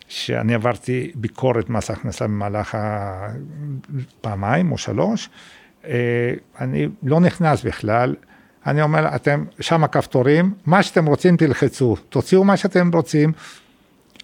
שאני 0.08 0.54
עברתי 0.54 1.12
ביקורת 1.16 1.70
מס 1.70 1.92
הכנסה 1.92 2.28
במהלך 2.28 2.78
הפעמיים 2.80 4.72
או 4.72 4.78
שלוש, 4.78 5.30
אה, 5.86 6.34
אני 6.60 6.88
לא 7.04 7.20
נכנס 7.20 7.64
בכלל, 7.64 8.16
אני 8.68 8.82
אומר, 8.82 9.16
אתם, 9.16 9.46
שם 9.60 9.84
הכפתורים, 9.84 10.54
מה 10.66 10.84
שאתם 10.84 11.06
רוצים 11.06 11.38
תלחצו, 11.38 11.96
תוציאו 12.10 12.44
מה 12.44 12.58
שאתם 12.58 12.90
רוצים, 12.94 13.32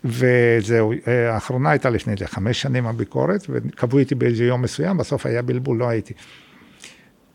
וזהו, 0.05 0.93
אה, 1.07 1.33
האחרונה 1.33 1.69
הייתה 1.69 1.89
לפני 1.89 2.13
זה 2.19 2.27
חמש 2.27 2.61
שנים 2.61 2.87
הביקורת, 2.87 3.45
וקבעו 3.49 3.99
איתי 3.99 4.15
באיזה 4.15 4.43
יום 4.45 4.61
מסוים, 4.61 4.97
בסוף 4.97 5.25
היה 5.25 5.41
בלבול, 5.41 5.77
לא 5.77 5.89
הייתי. 5.89 6.13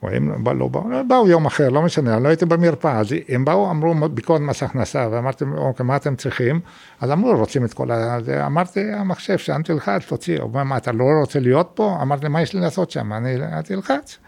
או 0.04 0.10
הם 0.10 0.44
לא 0.58 0.68
באו, 0.68 0.84
באו 1.08 1.28
יום 1.28 1.46
אחר, 1.46 1.68
לא 1.68 1.82
משנה, 1.82 2.14
אני 2.14 2.24
לא 2.24 2.28
הייתי 2.28 2.44
במרפאה, 2.44 2.98
אז 2.98 3.06
הם 3.28 3.44
באו, 3.44 3.70
אמרו 3.70 4.08
ביקורת 4.08 4.40
מס 4.40 4.62
הכנסה, 4.62 5.08
ואמרתי, 5.10 5.44
אוקיי, 5.56 5.86
מה 5.86 5.96
אתם 5.96 6.16
צריכים? 6.16 6.60
אז 7.00 7.10
אמרו, 7.10 7.36
רוצים 7.36 7.64
את 7.64 7.74
כל 7.74 7.90
ה... 7.90 8.18
אמרתי, 8.46 8.92
המחשב, 8.92 9.38
שם 9.38 9.62
תלחץ, 9.62 10.02
תוציא, 10.06 10.40
הוא 10.40 10.50
אומר, 10.50 10.64
מה, 10.64 10.76
אתה 10.76 10.92
לא 10.92 11.04
רוצה 11.20 11.40
להיות 11.40 11.70
פה? 11.74 11.98
אמרתי, 12.02 12.28
מה 12.28 12.42
יש 12.42 12.54
לי 12.54 12.60
לעשות 12.60 12.90
שם? 12.90 13.12
אני 13.12 13.36
תלחץ, 13.64 14.18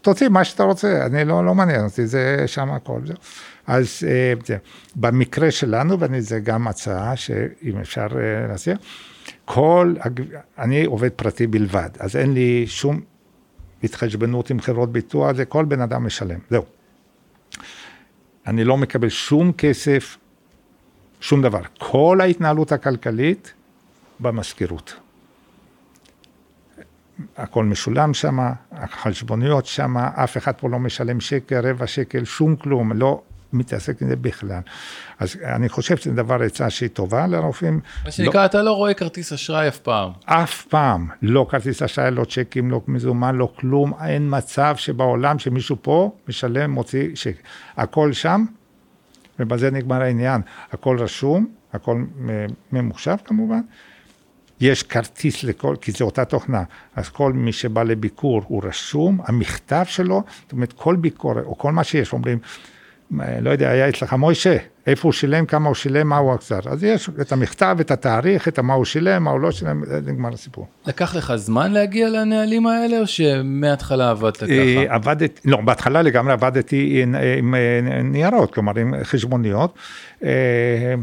תוציא 0.00 0.28
מה 0.28 0.44
שאתה 0.44 0.62
רוצה, 0.62 1.06
אני 1.06 1.24
לא, 1.24 1.44
לא 1.44 1.54
מעניין 1.54 1.84
אותי, 1.84 2.06
זה 2.06 2.42
שם 2.46 2.70
הכל. 2.70 3.00
אז 3.66 4.02
אה, 4.08 4.32
זה, 4.46 4.56
במקרה 4.96 5.50
שלנו, 5.50 5.96
וזה 6.00 6.40
גם 6.40 6.68
הצעה 6.68 7.16
שאם 7.16 7.78
אפשר 7.80 8.06
אה, 8.16 8.46
להציע, 8.48 8.76
כל, 9.44 9.94
אני 10.58 10.84
עובד 10.84 11.10
פרטי 11.10 11.46
בלבד, 11.46 11.90
אז 11.98 12.16
אין 12.16 12.32
לי 12.32 12.64
שום 12.66 13.00
התחשבנות 13.84 14.50
עם 14.50 14.60
חברות 14.60 14.92
ביטוח, 14.92 15.36
זה 15.36 15.44
כל 15.44 15.64
בן 15.64 15.80
אדם 15.80 16.06
משלם, 16.06 16.38
זהו. 16.50 16.64
אני 18.46 18.64
לא 18.64 18.76
מקבל 18.76 19.08
שום 19.08 19.52
כסף, 19.52 20.16
שום 21.20 21.42
דבר. 21.42 21.60
כל 21.78 22.18
ההתנהלות 22.20 22.72
הכלכלית 22.72 23.52
במזכירות. 24.20 24.94
הכל 27.36 27.64
משולם 27.64 28.14
שם, 28.14 28.38
החשבוניות 28.72 29.66
שם, 29.66 29.98
אף 29.98 30.36
אחד 30.36 30.52
פה 30.52 30.68
לא 30.68 30.78
משלם 30.78 31.20
שקל, 31.20 31.66
רבע 31.66 31.86
שקל, 31.86 32.24
שום 32.24 32.56
כלום, 32.56 32.92
לא, 32.92 33.22
מתעסק 33.52 34.02
עם 34.02 34.08
זה 34.08 34.16
בכלל. 34.16 34.60
אז 35.18 35.36
אני 35.42 35.68
חושב 35.68 35.96
שזה 35.96 36.14
דבר 36.14 36.42
עצה 36.42 36.70
שהיא 36.70 36.88
טובה 36.88 37.26
לרופאים. 37.26 37.80
מה 38.04 38.10
שנקרא, 38.10 38.40
לא, 38.40 38.44
אתה 38.44 38.62
לא 38.62 38.72
רואה 38.72 38.94
כרטיס 38.94 39.32
אשראי 39.32 39.68
אף 39.68 39.78
פעם. 39.78 40.10
אף 40.24 40.62
פעם. 40.62 41.08
לא 41.22 41.46
כרטיס 41.50 41.82
אשראי, 41.82 42.10
לא 42.10 42.24
צ'קים, 42.24 42.70
לא 42.70 42.80
מזומן, 42.88 43.34
לא 43.34 43.52
כלום. 43.56 43.92
אין 44.04 44.26
מצב 44.30 44.74
שבעולם 44.76 45.38
שמישהו 45.38 45.76
פה 45.82 46.12
משלם, 46.28 46.70
מוציא 46.70 47.08
שקל. 47.14 47.42
הכל 47.76 48.12
שם, 48.12 48.44
ובזה 49.38 49.70
נגמר 49.70 50.02
העניין. 50.02 50.40
הכל 50.72 50.98
רשום, 51.00 51.46
הכל 51.72 52.04
ממוחשב 52.72 53.16
כמובן. 53.24 53.60
יש 54.60 54.82
כרטיס 54.82 55.44
לכל, 55.44 55.76
כי 55.80 55.92
זו 55.92 56.04
אותה 56.04 56.24
תוכנה, 56.24 56.62
אז 56.96 57.08
כל 57.08 57.32
מי 57.32 57.52
שבא 57.52 57.82
לביקור 57.82 58.42
הוא 58.46 58.62
רשום, 58.64 59.20
המכתב 59.24 59.84
שלו, 59.86 60.22
זאת 60.42 60.52
אומרת 60.52 60.72
כל 60.72 60.96
ביקורת, 60.96 61.44
או 61.44 61.58
כל 61.58 61.72
מה 61.72 61.84
שיש, 61.84 62.12
אומרים, 62.12 62.38
לא 63.40 63.50
יודע, 63.50 63.70
היה 63.70 63.88
אצלך 63.88 64.12
מוישה, 64.12 64.56
איפה 64.86 65.08
הוא 65.08 65.12
שילם, 65.12 65.46
כמה 65.46 65.68
הוא 65.68 65.74
שילם, 65.74 66.08
מה 66.08 66.16
הוא 66.16 66.34
החזר. 66.34 66.58
אז 66.66 66.84
יש 66.84 67.10
את 67.20 67.32
המכתב, 67.32 67.76
את 67.80 67.90
התאריך, 67.90 68.48
את 68.48 68.58
מה 68.58 68.74
הוא 68.74 68.84
שילם, 68.84 69.24
מה 69.24 69.30
הוא 69.30 69.40
לא 69.40 69.50
שילם, 69.50 69.82
זה 69.84 70.00
נגמר 70.12 70.34
הסיפור. 70.34 70.66
לקח 70.86 71.14
לך 71.14 71.36
זמן 71.36 71.72
להגיע 71.72 72.08
לנהלים 72.08 72.66
האלה, 72.66 73.00
או 73.00 73.06
שמהתחלה 73.06 74.10
עבדת 74.10 74.36
ככה? 74.36 74.46
אה, 74.46 74.84
עבדת, 74.88 75.40
לא, 75.44 75.56
בהתחלה 75.60 76.02
לגמרי 76.02 76.32
עבדתי 76.32 77.02
עם, 77.02 77.14
עם 77.38 77.54
ניירות, 78.04 78.54
כלומר 78.54 78.78
עם 78.78 78.94
חשבוניות, 79.02 79.74
אה, 80.24 80.94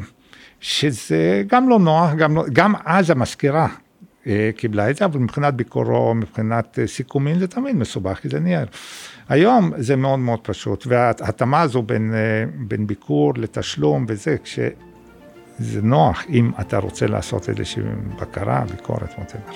שזה 0.60 1.44
גם 1.48 1.70
לא 1.70 1.80
נוח, 1.80 2.13
גם, 2.13 2.36
לא, 2.36 2.44
גם 2.54 2.74
אז 2.86 3.10
המזכירה 3.10 3.63
אה, 3.63 3.85
קיבלה 4.55 4.89
את 4.89 4.95
זה, 4.95 5.05
אבל 5.05 5.19
מבחינת 5.19 5.53
ביקורו, 5.53 6.15
מבחינת 6.15 6.79
סיכומים, 6.85 7.39
זה 7.39 7.47
תמיד 7.47 7.75
מסובך, 7.75 8.19
כי 8.19 8.29
זה 8.29 8.39
נייר. 8.39 8.65
היום 9.29 9.71
זה 9.77 9.95
מאוד 9.95 10.19
מאוד 10.19 10.39
פשוט, 10.39 10.83
וההתאמה 10.88 11.61
הזו 11.61 11.81
בין, 11.81 12.13
אה, 12.13 12.45
בין 12.55 12.88
ביקור 12.88 13.33
לתשלום 13.38 14.05
וזה, 14.07 14.35
כשזה 14.43 15.81
נוח 15.81 16.23
אם 16.29 16.51
אתה 16.61 16.77
רוצה 16.77 17.07
לעשות 17.07 17.49
איזושהי 17.49 17.83
בקרה, 18.21 18.63
ביקורת, 18.71 19.13
מוטבר. 19.17 19.55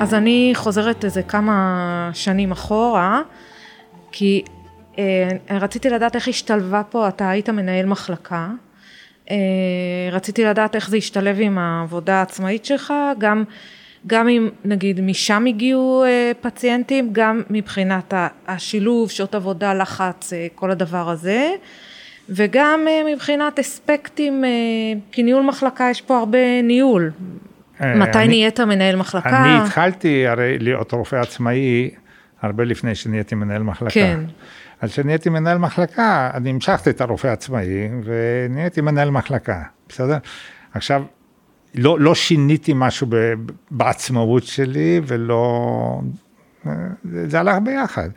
אז 0.00 0.14
אני 0.14 0.52
חוזרת 0.54 1.04
איזה 1.04 1.22
כמה 1.22 2.10
שנים 2.12 2.52
אחורה, 2.52 3.22
כי 4.12 4.44
אה, 4.98 5.28
רציתי 5.50 5.90
לדעת 5.90 6.16
איך 6.16 6.28
השתלבה 6.28 6.82
פה, 6.90 7.08
אתה 7.08 7.30
היית 7.30 7.48
מנהל 7.48 7.86
מחלקה, 7.86 8.36
אה, 8.36 8.69
רציתי 10.12 10.44
לדעת 10.44 10.74
איך 10.74 10.90
זה 10.90 10.96
השתלב 10.96 11.36
עם 11.40 11.58
העבודה 11.58 12.14
העצמאית 12.14 12.64
שלך, 12.64 12.92
גם, 13.18 13.44
גם 14.06 14.28
אם 14.28 14.48
נגיד 14.64 15.00
משם 15.00 15.44
הגיעו 15.46 16.04
אה, 16.04 16.32
פציינטים, 16.40 17.08
גם 17.12 17.42
מבחינת 17.50 18.14
השילוב, 18.48 19.10
שעות 19.10 19.34
עבודה, 19.34 19.74
לחץ, 19.74 20.32
כל 20.54 20.70
הדבר 20.70 21.10
הזה, 21.10 21.50
וגם 22.28 22.86
מבחינת 23.12 23.58
אספקטים, 23.58 24.44
כי 25.12 25.22
ניהול 25.22 25.42
מחלקה 25.42 25.88
יש 25.90 26.00
פה 26.00 26.18
הרבה 26.18 26.62
ניהול. 26.62 27.10
מתי 27.80 28.18
אני, 28.18 28.28
נהיית 28.28 28.60
מנהל 28.60 28.96
מחלקה? 28.96 29.44
אני 29.44 29.64
התחלתי 29.64 30.26
הרי 30.26 30.58
להיות 30.58 30.92
רופא 30.92 31.16
עצמאי 31.16 31.90
הרבה 32.42 32.64
לפני 32.64 32.94
שנהייתי 32.94 33.34
מנהל 33.34 33.62
מחלקה. 33.62 33.94
כן. 33.94 34.20
אז 34.80 34.90
כשנהייתי 34.90 35.28
מנהל 35.28 35.58
מחלקה, 35.58 36.30
אני 36.34 36.50
המשכתי 36.50 36.90
את 36.90 37.00
הרופא 37.00 37.26
העצמאי 37.26 37.88
ונהייתי 38.04 38.80
מנהל 38.80 39.10
מחלקה, 39.10 39.62
בסדר? 39.88 40.18
עכשיו, 40.74 41.02
לא, 41.74 42.00
לא 42.00 42.14
שיניתי 42.14 42.72
משהו 42.74 43.06
ב, 43.10 43.16
בעצמאות 43.70 44.44
שלי 44.44 45.00
ולא... 45.06 46.00
זה 47.04 47.40
הלך 47.40 47.56
ביחד. 47.64 48.08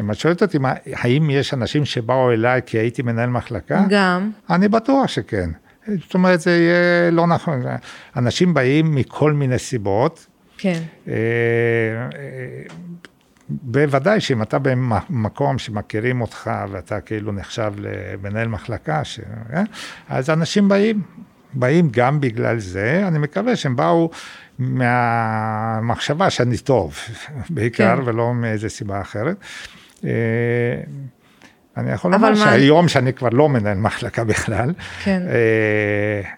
אם 0.00 0.10
את 0.10 0.16
שואלת 0.16 0.42
אותי, 0.42 0.58
האם 0.94 1.30
יש 1.30 1.54
אנשים 1.54 1.84
שבאו 1.84 2.32
אליי 2.32 2.60
כי 2.66 2.78
הייתי 2.78 3.02
מנהל 3.02 3.30
מחלקה? 3.30 3.84
גם. 3.88 4.30
אני 4.50 4.68
בטוח 4.68 5.08
שכן. 5.08 5.50
זאת 5.86 6.14
אומרת, 6.14 6.40
זה 6.40 6.50
יהיה 6.50 7.10
לא 7.10 7.26
נכון. 7.26 7.62
אנשים 8.16 8.54
באים 8.54 8.94
מכל 8.94 9.32
מיני 9.32 9.58
סיבות. 9.58 10.26
כן. 10.58 10.82
בוודאי 13.48 14.20
שאם 14.20 14.42
אתה 14.42 14.58
במקום 14.58 15.58
שמכירים 15.58 16.20
אותך 16.20 16.50
ואתה 16.70 17.00
כאילו 17.00 17.32
נחשב 17.32 17.72
למנהל 17.78 18.48
מחלקה, 18.48 19.04
ש... 19.04 19.20
אה, 19.52 19.62
אז 20.08 20.30
אנשים 20.30 20.68
באים, 20.68 21.02
באים 21.54 21.88
גם 21.90 22.20
בגלל 22.20 22.58
זה, 22.58 23.04
אני 23.08 23.18
מקווה 23.18 23.56
שהם 23.56 23.76
באו 23.76 24.10
מהמחשבה 24.58 26.30
שאני 26.30 26.58
טוב, 26.58 26.98
בעיקר, 27.50 27.96
כן. 27.96 28.02
ולא 28.04 28.34
מאיזה 28.34 28.68
סיבה 28.68 29.00
אחרת. 29.00 29.36
אה, 30.04 30.10
אני 31.76 31.92
יכול 31.92 32.12
לומר 32.12 32.30
מה... 32.30 32.36
שהיום, 32.36 32.88
שאני 32.88 33.12
כבר 33.12 33.28
לא 33.28 33.48
מנהל 33.48 33.78
מחלקה 33.78 34.24
בכלל, 34.24 34.72
כן. 35.04 35.22
אה, 35.28 36.30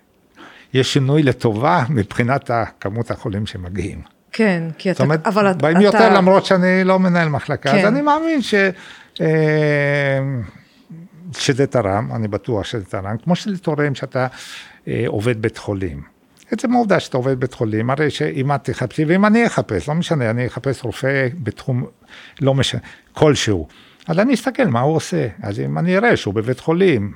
יש 0.75 0.93
שינוי 0.93 1.23
לטובה 1.23 1.85
מבחינת 1.91 2.51
כמות 2.81 3.11
החולים 3.11 3.47
שמגיעים. 3.47 4.16
כן, 4.37 4.63
כי 4.79 4.91
אתה, 4.91 4.99
זאת 4.99 5.05
אומרת, 5.05 5.27
אבל 5.27 5.51
אתה... 5.51 5.59
באים 5.59 5.81
יותר 5.81 6.15
למרות 6.15 6.45
שאני 6.47 6.85
לא 6.85 6.99
מנהל 6.99 7.29
מחלקה, 7.29 7.73
כן. 7.73 7.79
אז 7.79 7.85
אני 7.85 8.03
מאמין 8.03 8.43
ש... 8.43 8.55
אה, 9.21 10.19
שזה 11.39 11.67
תרם, 11.67 12.09
אני 12.15 12.29
בטוח 12.29 12.65
שזה 12.65 12.85
תרם, 12.85 13.17
כמו 13.25 13.37
שזה 13.37 13.59
תורם 13.59 13.95
שאתה 13.95 14.27
אה, 14.89 15.05
עובד 15.07 15.43
בית 15.43 15.59
חולים. 15.59 16.03
עצם 16.51 16.73
העובדה 16.73 17.01
שאתה 17.01 17.17
עובד 17.17 17.41
בית 17.41 17.55
חולים, 17.55 17.91
הרי 17.91 18.11
שאם 18.11 18.55
את 18.55 18.65
תחפשי, 18.65 19.05
ואם 19.05 19.27
אני 19.27 19.47
אחפש, 19.47 19.89
לא 19.89 19.95
משנה, 19.95 20.31
אני 20.31 20.47
אחפש 20.47 20.85
רופא 20.85 21.29
בתחום, 21.43 21.85
לא 22.41 22.55
משנה, 22.55 22.81
כלשהו. 23.13 23.69
אז 24.07 24.19
אני 24.19 24.35
אסתכל 24.35 24.65
מה 24.65 24.81
הוא 24.81 24.97
עושה, 24.97 25.27
אז 25.43 25.61
אם 25.61 25.79
אני 25.79 25.97
אראה 25.97 26.17
שהוא 26.17 26.35
בבית 26.35 26.61
חולים, 26.61 27.13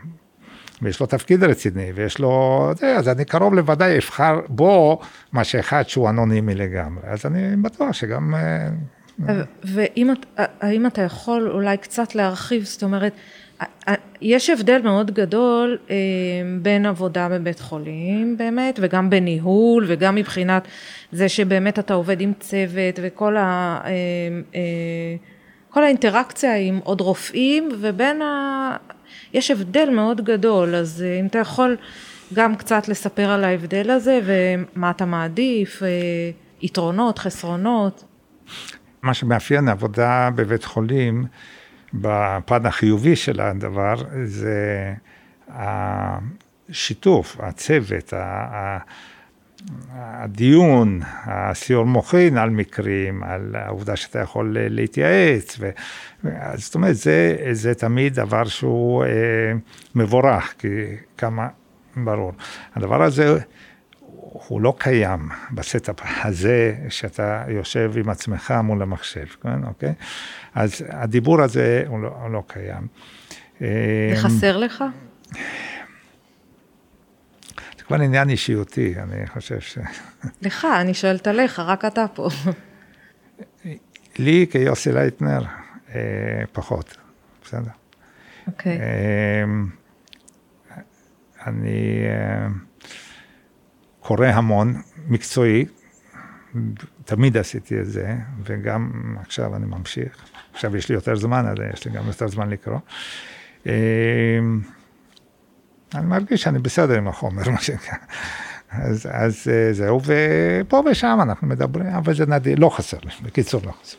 ויש 0.83 1.01
לו 1.01 1.07
תפקיד 1.07 1.45
רציני, 1.45 1.93
ויש 1.95 2.19
לו, 2.19 2.65
זה, 2.77 2.97
אז 2.97 3.09
אני 3.09 3.25
קרוב 3.25 3.55
לוודאי 3.55 3.99
אבחר 3.99 4.41
בו 4.49 5.01
מה 5.33 5.45
שאחד 5.45 5.89
שהוא 5.89 6.11
אנונימי 6.11 6.55
לגמרי, 6.55 7.03
אז 7.07 7.27
אני 7.27 7.57
בטוח 7.57 7.93
שגם... 7.93 8.35
אה, 8.35 8.69
והאם 9.65 10.87
אתה 10.87 11.03
יכול 11.03 11.51
אולי 11.51 11.77
קצת 11.77 12.15
להרחיב, 12.15 12.65
זאת 12.65 12.83
אומרת, 12.83 13.13
יש 14.21 14.51
הבדל 14.51 14.81
מאוד 14.83 15.11
גדול 15.11 15.79
אה, 15.91 15.97
בין 16.63 16.87
עבודה 16.87 17.29
בבית 17.29 17.61
חולים 17.61 18.37
באמת 18.37 18.79
וגם 18.83 19.11
בניהול 19.11 19.85
וגם 19.89 20.15
מבחינת 20.15 20.69
זה 21.13 21.29
שבאמת 21.29 21.79
אתה 21.79 21.95
עובד 21.95 22.21
עם 22.21 22.33
צוות 22.41 22.99
וכל 23.03 23.37
ה... 23.37 23.81
אה, 23.85 24.61
כל 25.71 25.85
האינטראקציה 25.85 26.57
עם 26.57 26.81
עוד 26.85 27.01
רופאים 27.01 27.69
ובין 27.81 28.23
ה... 28.23 28.77
יש 29.33 29.51
הבדל 29.51 29.91
מאוד 29.91 30.25
גדול, 30.25 30.75
אז 30.75 31.05
אה, 31.07 31.21
אם 31.21 31.27
אתה 31.27 31.39
יכול 31.39 31.77
גם 32.35 32.57
קצת 32.57 32.89
לספר 32.89 33.31
על 33.31 33.45
ההבדל 33.45 33.91
הזה 33.91 34.21
ומה 34.25 34.91
אתה 34.91 35.05
מעדיף, 35.05 35.83
אה, 35.83 35.89
יתרונות, 36.63 37.19
חסרונות. 37.19 38.05
מה 39.03 39.15
שמאפיין 39.15 39.69
עבודה 39.69 40.31
בבית 40.35 40.65
חולים, 40.65 41.25
בפן 41.95 42.67
החיובי 42.67 43.17
של 43.17 43.41
הדבר, 43.41 43.95
זה 44.25 44.95
השיתוף, 45.49 47.37
הצוות, 47.41 48.13
הדיון, 49.93 51.01
הסיעור 51.25 51.85
מוחין 51.85 52.39
על 52.39 52.51
מקרים, 52.51 53.23
על 53.23 53.57
העובדה 53.57 53.97
שאתה 53.97 54.19
יכול 54.19 54.57
להתייעץ, 54.61 55.57
ו... 55.61 55.71
זאת 56.55 56.75
אומרת, 56.75 56.97
זה, 56.97 57.37
זה 57.53 57.75
תמיד 57.75 58.15
דבר 58.15 58.45
שהוא 58.45 59.05
אה, 59.05 59.09
מבורך, 59.95 60.55
כי 60.59 60.69
כמה, 61.19 61.49
ברור. 61.97 62.33
הדבר 62.75 63.03
הזה 63.03 63.39
הוא 64.49 64.61
לא 64.61 64.75
קיים 64.79 65.29
ב 65.53 65.60
setup 65.60 65.97
הזה, 66.25 66.75
שאתה 66.89 67.45
יושב 67.49 67.93
עם 67.97 68.09
עצמך 68.09 68.55
מול 68.65 68.83
המחשב, 68.83 69.27
כן, 69.43 69.65
אוקיי? 69.67 69.93
אז 70.55 70.85
הדיבור 70.89 71.43
הזה 71.43 71.85
הוא 71.87 72.03
לא, 72.03 72.09
הוא 72.23 72.31
לא 72.31 72.43
קיים. 72.47 72.87
זה 73.61 73.67
חסר 74.17 74.57
לך? 74.57 74.85
כבר 77.91 78.01
עניין 78.01 78.29
אישיותי, 78.29 78.95
אני 78.99 79.27
חושב 79.27 79.61
ש... 79.61 79.79
לך, 80.43 80.67
אני 80.81 80.95
שואלת 80.95 81.27
עליך, 81.27 81.59
רק 81.59 81.85
אתה 81.85 82.05
פה. 82.15 82.29
לי 84.19 84.47
כיוסי 84.51 84.93
לייטנר, 84.93 85.43
אה, 85.95 86.01
פחות, 86.53 86.97
בסדר. 87.45 87.71
אוקיי. 88.47 88.79
Okay. 88.79 88.81
אה, 88.81 89.45
אני 91.47 92.05
אה, 92.07 92.47
קורא 94.01 94.27
המון, 94.27 94.83
מקצועי, 95.09 95.65
תמיד 97.05 97.37
עשיתי 97.37 97.81
את 97.81 97.87
זה, 97.87 98.15
וגם 98.45 99.17
עכשיו 99.21 99.57
אני 99.57 99.67
ממשיך. 99.67 100.25
עכשיו 100.53 100.77
יש 100.77 100.89
לי 100.89 100.95
יותר 100.95 101.17
זמן, 101.17 101.47
אז 101.47 101.57
יש 101.75 101.85
לי 101.85 101.93
גם 101.93 102.07
יותר 102.07 102.29
זמן 102.29 102.51
לקרוא. 102.51 102.79
אני 105.95 106.07
מרגיש 106.07 106.43
שאני 106.43 106.59
בסדר 106.59 106.99
עם 106.99 107.09
החומר, 107.09 107.51
מה 107.51 107.61
שנקרא. 107.61 107.97
אז, 108.71 109.09
אז 109.13 109.49
אה, 109.51 109.73
זהו, 109.73 110.01
ופה 110.05 110.83
ושם 110.91 111.19
אנחנו 111.23 111.47
מדברים, 111.47 111.87
אבל 111.87 112.15
זה 112.15 112.27
נדיר, 112.27 112.59
לא 112.59 112.69
חסר 112.69 112.99
לי, 113.05 113.11
בקיצור 113.23 113.61
לא 113.67 113.73
חסר. 113.83 113.97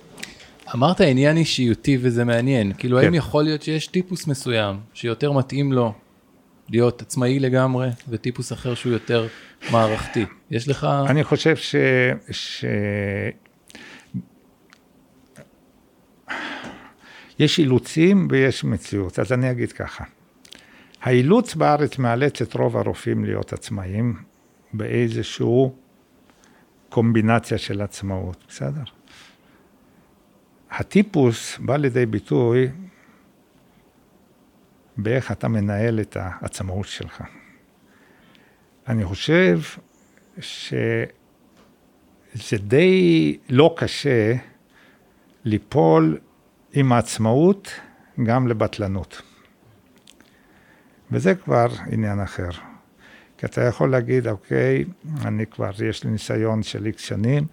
אמרת 0.75 1.01
עניין 1.01 1.37
אישיותי 1.37 1.97
וזה 2.01 2.25
מעניין, 2.25 2.73
כאילו 2.77 2.97
כן. 2.97 3.03
האם 3.03 3.13
יכול 3.13 3.43
להיות 3.43 3.61
שיש 3.61 3.87
טיפוס 3.87 4.27
מסוים 4.27 4.79
שיותר 4.93 5.31
מתאים 5.31 5.73
לו 5.73 5.93
להיות 6.69 7.01
עצמאי 7.01 7.39
לגמרי, 7.39 7.89
וטיפוס 8.09 8.53
אחר 8.53 8.75
שהוא 8.75 8.93
יותר 8.93 9.27
מערכתי? 9.71 10.25
יש 10.51 10.67
לך... 10.67 10.87
אני 11.09 11.23
חושב 11.23 11.55
ש... 11.55 11.75
ש... 12.31 12.65
יש 17.39 17.59
אילוצים 17.59 18.27
ויש 18.31 18.63
מציאות, 18.63 19.19
אז 19.19 19.31
אני 19.31 19.51
אגיד 19.51 19.71
ככה. 19.71 20.03
האילוץ 21.01 21.55
בארץ 21.55 21.97
מאלץ 21.97 22.41
את 22.41 22.53
רוב 22.53 22.77
הרופאים 22.77 23.25
להיות 23.25 23.53
עצמאים 23.53 24.15
באיזשהו 24.73 25.75
קומבינציה 26.89 27.57
של 27.57 27.81
עצמאות, 27.81 28.43
בסדר? 28.47 28.83
הטיפוס 30.71 31.57
בא 31.59 31.77
לידי 31.77 32.05
ביטוי 32.05 32.67
באיך 34.97 35.31
אתה 35.31 35.47
מנהל 35.47 35.99
את 35.99 36.17
העצמאות 36.19 36.87
שלך. 36.87 37.23
אני 38.87 39.05
חושב 39.05 39.59
שזה 40.39 41.07
די 42.57 43.37
לא 43.49 43.75
קשה 43.77 44.33
ליפול 45.45 46.17
עם 46.73 46.91
העצמאות 46.91 47.71
גם 48.23 48.47
לבטלנות. 48.47 49.21
וזה 51.11 51.35
כבר 51.35 51.67
עניין 51.91 52.19
אחר. 52.19 52.49
כי 53.37 53.45
אתה 53.45 53.61
יכול 53.61 53.91
להגיד, 53.91 54.27
אוקיי, 54.27 54.85
אני 55.25 55.45
כבר, 55.45 55.71
יש 55.85 56.03
לי 56.03 56.11
ניסיון 56.11 56.63
של 56.63 56.85
איקס 56.85 57.01
שנים, 57.01 57.45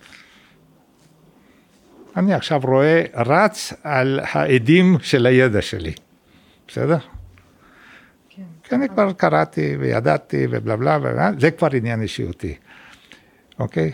אני 2.17 2.35
עכשיו 2.35 2.61
רואה, 2.65 3.03
רץ 3.15 3.73
על 3.83 4.21
העדים 4.23 4.97
של 5.03 5.27
הידע 5.27 5.63
שלי, 5.63 5.93
בסדר? 6.69 6.99
כן. 8.29 8.43
כי 8.63 8.75
אני 8.75 8.89
כבר 8.89 9.13
קראתי 9.13 9.77
וידעתי 9.81 10.47
ובלה 10.51 10.99
בלה, 10.99 11.31
זה 11.39 11.51
כבר 11.51 11.69
עניין 11.73 12.03
אישיותי, 12.03 12.55
אוקיי? 13.59 13.93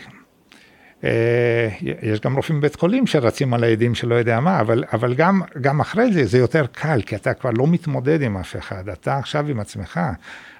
אה, 1.04 1.68
יש 2.02 2.20
גם 2.20 2.36
רופאים 2.36 2.58
בבית 2.58 2.76
חולים 2.76 3.06
שרצים 3.06 3.54
על 3.54 3.64
העדים 3.64 3.94
שלא 3.94 4.14
יודע 4.14 4.40
מה, 4.40 4.60
אבל, 4.60 4.84
אבל 4.92 5.14
גם, 5.14 5.42
גם 5.60 5.80
אחרי 5.80 6.12
זה 6.12 6.24
זה 6.24 6.38
יותר 6.38 6.66
קל, 6.72 7.02
כי 7.06 7.16
אתה 7.16 7.34
כבר 7.34 7.50
לא 7.50 7.66
מתמודד 7.66 8.22
עם 8.22 8.36
אף 8.36 8.56
אחד, 8.56 8.88
אתה 8.88 9.18
עכשיו 9.18 9.48
עם 9.48 9.60
עצמך. 9.60 10.00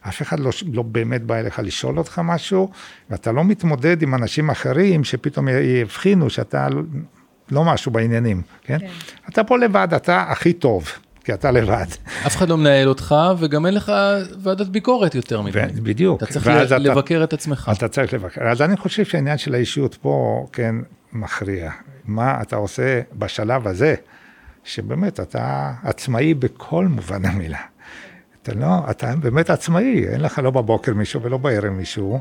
אף 0.09 0.23
אחד 0.23 0.41
לא, 0.41 0.51
לא 0.73 0.83
באמת 0.83 1.23
בא 1.23 1.35
אליך 1.35 1.59
לשאול 1.59 1.99
אותך 1.99 2.21
משהו, 2.25 2.71
ואתה 3.11 3.33
לא 3.33 3.45
מתמודד 3.45 4.03
עם 4.03 4.15
אנשים 4.15 4.51
אחרים 4.51 5.05
שפתאום 5.05 5.49
יבחינו 5.49 6.31
שאתה 6.31 6.69
לא 7.51 7.65
משהו 7.65 7.93
בעניינים, 7.93 8.43
כן? 8.63 8.79
כן? 8.79 8.87
אתה 9.29 9.45
פה 9.45 9.59
לבד, 9.59 9.89
אתה 9.95 10.23
הכי 10.29 10.53
טוב. 10.53 10.89
כי 11.25 11.35
אתה 11.35 11.51
לבד. 11.51 11.87
אף 12.27 12.37
אחד 12.37 12.49
לא 12.49 12.57
מנהל 12.57 12.89
אותך, 12.89 13.15
וגם 13.39 13.67
אין 13.67 13.75
לך 13.75 13.93
ועדת 14.43 14.67
ביקורת 14.67 15.15
יותר 15.15 15.41
מדי. 15.41 15.61
בדיוק. 15.83 16.23
אתה 16.23 16.33
צריך 16.33 16.49
אתה, 16.49 16.79
לבקר 16.79 17.25
את 17.25 17.33
עצמך. 17.33 17.73
אתה 17.77 17.89
צריך 17.89 18.15
לבקר. 18.15 18.43
אז 18.49 18.63
אני 18.63 18.77
חושב 18.77 19.05
שהעניין 19.05 19.39
של 19.39 19.55
האישיות 19.55 19.95
פה, 19.95 20.47
כן, 20.53 20.75
מכריע. 21.13 21.71
מה 22.05 22.43
אתה 22.43 22.57
עושה 22.57 23.01
בשלב 23.13 23.67
הזה, 23.69 23.95
שבאמת 24.65 25.21
אתה 25.21 25.73
עצמאי 25.83 26.35
בכל 26.35 26.87
מובן 26.87 27.25
המילה. 27.25 27.59
אתה 28.43 28.55
לא, 28.55 28.91
אתה 28.91 29.17
באמת 29.17 29.51
עצמאי, 29.51 30.09
אין 30.09 30.21
לך 30.21 30.39
לא 30.39 30.51
בבוקר 30.51 30.95
מישהו 30.95 31.23
ולא 31.23 31.37
בערב 31.37 31.69
מישהו, 31.69 32.21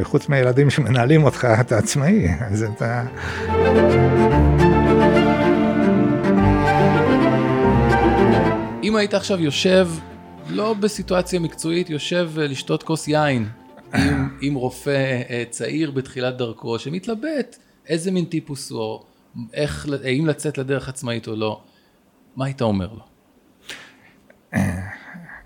וחוץ 0.00 0.28
מהילדים 0.28 0.70
שמנהלים 0.70 1.24
אותך, 1.24 1.48
אתה 1.60 1.78
עצמאי, 1.78 2.28
אז 2.40 2.62
אתה... 2.62 3.04
אם 8.88 8.96
היית 8.96 9.14
עכשיו 9.14 9.40
יושב, 9.40 9.88
לא 10.50 10.74
בסיטואציה 10.74 11.40
מקצועית, 11.40 11.90
יושב 11.90 12.30
לשתות 12.36 12.82
כוס 12.82 13.08
יין 13.08 13.48
עם, 13.94 14.28
עם 14.42 14.54
רופא 14.54 15.22
אה, 15.30 15.44
צעיר 15.50 15.90
בתחילת 15.90 16.36
דרכו, 16.36 16.78
שמתלבט 16.78 17.56
איזה 17.86 18.10
מין 18.10 18.24
טיפוס 18.24 18.70
הוא, 18.70 19.04
איך, 19.54 19.86
האם 20.04 20.26
לצאת 20.26 20.58
לדרך 20.58 20.88
עצמאית 20.88 21.28
או 21.28 21.36
לא, 21.36 21.62
מה 22.36 22.44
היית 22.44 22.62
אומר 22.62 22.92
לו? 22.92 23.04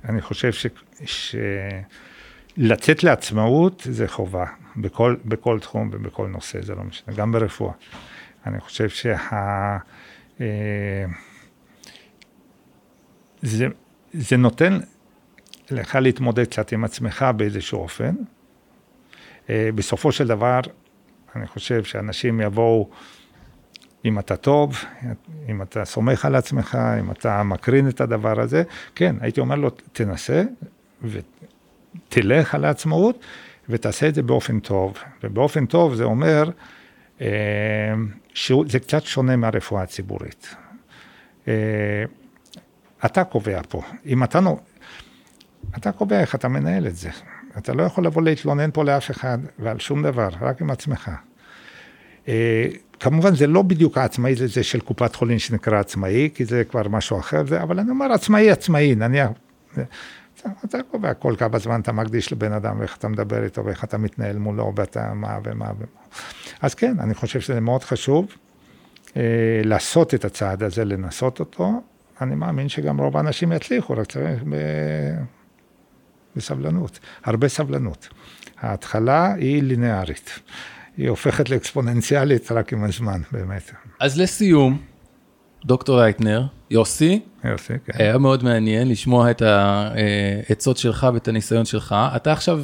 אני 0.08 0.20
חושב 0.20 0.52
שלצאת 0.52 0.78
ש... 1.04 1.34
לעצמאות 3.04 3.86
זה 3.90 4.08
חובה, 4.08 4.46
בכל, 4.76 5.16
בכל 5.24 5.58
תחום 5.60 5.90
ובכל 5.92 6.26
נושא, 6.26 6.62
זה 6.62 6.74
לא 6.74 6.82
משנה, 6.82 7.14
גם 7.14 7.32
ברפואה. 7.32 7.72
אני 8.46 8.60
חושב 8.60 8.88
שה... 8.88 9.78
אה, 13.44 13.48
זה, 13.48 13.66
זה 14.12 14.36
נותן 14.36 14.78
לך 15.70 15.94
להתמודד 15.94 16.44
קצת 16.44 16.72
עם 16.72 16.84
עצמך 16.84 17.26
באיזשהו 17.36 17.78
אופן. 17.78 18.14
אה, 19.50 19.70
בסופו 19.74 20.12
של 20.12 20.26
דבר, 20.26 20.60
אני 21.36 21.46
חושב 21.46 21.84
שאנשים 21.84 22.40
יבואו, 22.40 22.88
אם 24.04 24.18
אתה 24.18 24.36
טוב, 24.36 24.84
אם 25.48 25.62
אתה 25.62 25.84
סומך 25.84 26.24
על 26.24 26.34
עצמך, 26.34 26.78
אם 27.00 27.10
אתה 27.10 27.42
מקרין 27.42 27.88
את 27.88 28.00
הדבר 28.00 28.40
הזה, 28.40 28.62
כן, 28.94 29.16
הייתי 29.20 29.40
אומר 29.40 29.54
לו, 29.54 29.70
תנסה 29.70 30.42
ותלך 31.02 32.54
על 32.54 32.64
העצמאות 32.64 33.24
ותעשה 33.68 34.08
את 34.08 34.14
זה 34.14 34.22
באופן 34.22 34.60
טוב. 34.60 34.94
ובאופן 35.22 35.66
טוב 35.66 35.94
זה 35.94 36.04
אומר 36.04 36.50
אה, 37.20 37.26
שזה 38.34 38.78
קצת 38.78 39.02
שונה 39.02 39.36
מהרפואה 39.36 39.82
הציבורית. 39.82 40.54
אתה 43.04 43.24
קובע 43.24 43.60
פה. 43.68 43.82
אם 44.06 44.24
אתה, 44.24 44.40
נו... 44.40 44.60
אתה 45.76 45.92
קובע 45.92 46.20
איך 46.20 46.34
אתה 46.34 46.48
מנהל 46.48 46.86
את 46.86 46.96
זה. 46.96 47.10
אתה 47.58 47.72
לא 47.72 47.82
יכול 47.82 48.06
לבוא 48.06 48.22
להתלונן 48.22 48.70
פה 48.72 48.84
לאף 48.84 49.10
אחד 49.10 49.38
ועל 49.58 49.78
שום 49.78 50.02
דבר, 50.02 50.28
רק 50.40 50.60
עם 50.60 50.70
עצמך. 50.70 51.10
אה, 52.28 52.66
כמובן 53.00 53.34
זה 53.34 53.46
לא 53.46 53.62
בדיוק 53.62 53.98
העצמאי 53.98 54.34
זה 54.34 54.62
של 54.62 54.80
קופת 54.80 55.14
חולים 55.14 55.38
שנקרא 55.38 55.80
עצמאי, 55.80 56.30
כי 56.34 56.44
זה 56.44 56.64
כבר 56.64 56.88
משהו 56.88 57.18
אחר, 57.18 57.46
זה, 57.46 57.62
אבל 57.62 57.80
אני 57.80 57.90
אומר 57.90 58.12
עצמאי 58.12 58.50
עצמאי, 58.50 58.94
נניח, 58.94 59.30
אתה 60.64 60.78
קובע 60.90 61.14
כל 61.14 61.34
כמה 61.38 61.58
זמן 61.58 61.80
אתה 61.80 61.92
מקדיש 61.92 62.32
לבן 62.32 62.52
אדם 62.52 62.80
ואיך 62.80 62.96
אתה 62.96 63.08
מדבר 63.08 63.44
איתו 63.44 63.64
ואיך 63.64 63.84
אתה 63.84 63.98
מתנהל 63.98 64.38
מולו 64.38 64.72
ואתה 64.76 65.14
מה 65.14 65.38
ומה 65.44 65.70
ומה. 65.78 65.86
אז 66.60 66.74
כן, 66.74 66.96
אני 67.00 67.14
חושב 67.14 67.40
שזה 67.40 67.60
מאוד 67.60 67.84
חשוב 67.84 68.26
אה, 69.16 69.22
לעשות 69.64 70.14
את 70.14 70.24
הצעד 70.24 70.62
הזה, 70.62 70.84
לנסות 70.84 71.40
אותו, 71.40 71.80
אני 72.22 72.34
מאמין 72.34 72.68
שגם 72.68 73.00
רוב 73.00 73.16
האנשים 73.16 73.52
יצליחו, 73.52 73.92
רק 73.94 74.06
צריך 74.06 74.42
ב... 74.42 74.56
בסבלנות, 76.36 76.98
הרבה 77.24 77.48
סבלנות. 77.48 78.08
ההתחלה 78.60 79.34
היא 79.34 79.62
לינארית, 79.62 80.38
היא 80.96 81.08
הופכת 81.08 81.50
לאקספוננציאלית 81.50 82.52
רק 82.52 82.72
עם 82.72 82.84
הזמן, 82.84 83.20
באמת. 83.32 83.70
אז 84.00 84.20
לסיום, 84.20 84.78
דוקטור 85.64 86.00
לייטנר, 86.00 86.42
יוסי, 86.70 87.20
יוסי, 87.44 87.72
כן. 87.84 87.92
היה 87.98 88.18
מאוד 88.18 88.44
מעניין 88.44 88.88
לשמוע 88.88 89.30
את 89.30 89.42
העצות 89.42 90.76
שלך 90.76 91.06
ואת 91.14 91.28
הניסיון 91.28 91.64
שלך. 91.64 91.94
אתה 92.16 92.32
עכשיו 92.32 92.60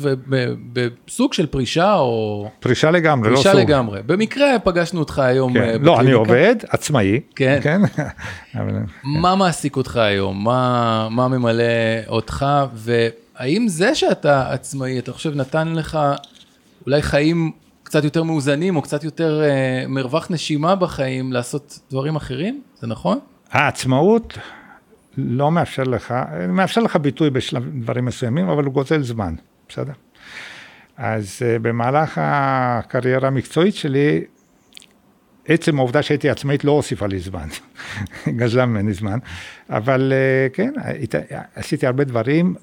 בסוג 0.73 1.33
של 1.33 1.47
פרישה 1.47 1.95
או... 1.95 2.49
פרישה 2.61 2.91
לגמרי, 2.91 3.29
פרישה 3.29 3.49
לא 3.49 3.53
סוג. 3.53 3.53
פרישה 3.53 3.75
לגמרי. 3.77 4.01
במקרה 4.07 4.59
פגשנו 4.65 5.01
אותך 5.01 5.19
היום 5.19 5.53
כן. 5.53 5.61
בקליניקה. 5.61 5.85
לא, 5.85 6.01
אני 6.01 6.13
עובד, 6.13 6.57
עצמאי. 6.69 7.21
כן. 7.37 7.59
כן. 7.63 7.81
מה 9.23 9.35
מעסיק 9.35 9.77
אותך 9.77 9.97
היום? 9.97 10.45
מה, 10.45 11.09
מה 11.11 11.29
ממלא 11.29 11.65
אותך? 12.09 12.47
והאם 12.75 13.69
זה 13.69 13.95
שאתה 13.95 14.53
עצמאי, 14.53 14.99
אתה 14.99 15.13
חושב, 15.13 15.35
נתן 15.35 15.75
לך 15.75 15.99
אולי 16.87 17.03
חיים 17.03 17.53
קצת 17.88 18.05
יותר 18.05 18.22
מאוזנים, 18.22 18.77
או 18.77 18.83
קצת 18.83 19.05
יותר 19.05 19.42
אה, 19.42 19.85
מרווח 19.88 20.31
נשימה 20.31 20.77
בחיים, 20.77 21.33
לעשות 21.33 21.79
דברים 21.90 22.16
אחרים? 22.16 22.62
זה 22.81 22.87
נכון? 22.87 23.18
העצמאות 23.51 24.38
לא 25.16 25.51
מאפשר 25.51 25.83
לך, 25.83 26.14
מאפשר 26.48 26.81
לך 26.81 26.96
ביטוי 26.96 27.31
בשלב 27.31 27.83
דברים 27.83 28.05
מסוימים, 28.05 28.48
אבל 28.48 28.64
הוא 28.64 28.72
גוזל 28.72 29.03
זמן, 29.03 29.35
בסדר? 29.68 29.92
אז 30.96 31.38
uh, 31.38 31.62
במהלך 31.62 32.20
הקריירה 32.22 33.29
המקצועית 33.29 33.74
שלי, 33.74 34.24
עצם 35.46 35.79
העובדה 35.79 36.03
שהייתי 36.03 36.31
עצמאית 36.31 36.64
לא 36.64 36.72
הוסיפה 36.72 37.07
לי 37.07 37.18
זמן, 37.18 37.48
גזלה 38.38 38.66
ממני 38.66 38.92
זמן, 38.92 39.18
אבל 39.70 40.12
uh, 40.12 40.55
כן, 40.57 40.72
עשיתי 41.55 41.87
הרבה 41.87 42.05
דברים, 42.05 42.55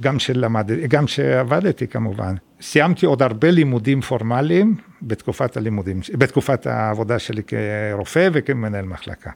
גם, 0.00 0.18
שלמד, 0.18 0.70
גם 0.88 1.06
שעבדתי 1.06 1.86
כמובן. 1.86 2.34
סיימתי 2.60 3.06
עוד 3.06 3.22
הרבה 3.22 3.50
לימודים 3.50 4.00
פורמליים 4.00 4.74
בתקופת 5.02 5.56
הלימודים, 5.56 6.00
בתקופת 6.12 6.66
העבודה 6.66 7.18
שלי 7.18 7.42
כרופא 7.42 8.28
וכמנהל 8.32 8.84
מחלקה. 8.84 9.30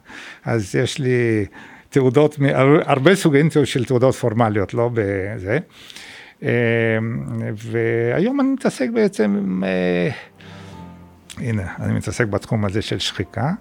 אז 0.45 0.75
יש 0.75 0.99
לי 0.99 1.45
תעודות, 1.89 2.37
הרבה 2.85 3.15
סוגים 3.15 3.49
של 3.63 3.85
תעודות 3.85 4.15
פורמליות, 4.15 4.73
לא 4.73 4.89
בזה. 4.93 5.57
אמ, 6.41 6.47
והיום 7.55 8.39
אני 8.39 8.49
מתעסק 8.49 8.89
בעצם 8.93 9.61
אה, 9.65 10.09
הנה, 11.37 11.63
אני 11.79 11.93
מתעסק 11.93 12.27
בתחום 12.27 12.65
הזה 12.65 12.81
של 12.81 12.99
שחיקה. 12.99 13.51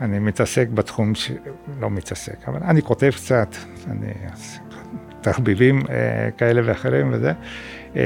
אני 0.00 0.18
מתעסק 0.18 0.68
בתחום, 0.68 1.14
ש... 1.14 1.30
לא 1.80 1.90
מתעסק, 1.90 2.48
אבל 2.48 2.60
אני 2.62 2.82
כותב 2.82 3.10
קצת, 3.16 3.54
אני... 3.90 4.12
תחביבים 5.24 5.82
אה, 5.90 6.30
כאלה 6.38 6.60
ואחרים 6.64 7.12
וזה. 7.12 7.32
אה, 7.96 8.02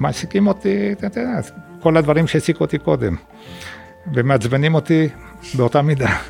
מעסיקים 0.00 0.46
אותי, 0.46 0.92
אתה 0.92 1.20
יודע, 1.20 1.40
כל 1.80 1.96
הדברים 1.96 2.26
שהעסיקו 2.26 2.64
אותי 2.64 2.78
קודם, 2.78 3.16
ומעצבנים 4.14 4.74
אותי 4.74 5.08
באותה 5.54 5.82
מידה. 5.82 6.10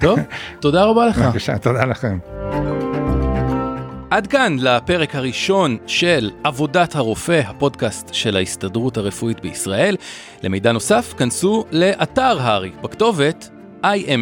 טוב, 0.00 0.18
תודה 0.60 0.84
רבה 0.84 1.06
לך. 1.06 1.18
בבקשה, 1.18 1.58
תודה 1.58 1.84
לכם. 1.84 2.18
עד 4.10 4.26
כאן 4.26 4.56
לפרק 4.60 5.14
הראשון 5.14 5.76
של 5.86 6.30
עבודת 6.44 6.94
הרופא, 6.94 7.40
הפודקאסט 7.46 8.14
של 8.14 8.36
ההסתדרות 8.36 8.96
הרפואית 8.96 9.40
בישראל. 9.40 9.96
למידע 10.42 10.72
נוסף, 10.72 11.14
כנסו 11.18 11.64
לאתר 11.70 12.36
הר"י 12.40 12.70
בכתובת 12.82 13.50
ima.org.il. 13.84 14.16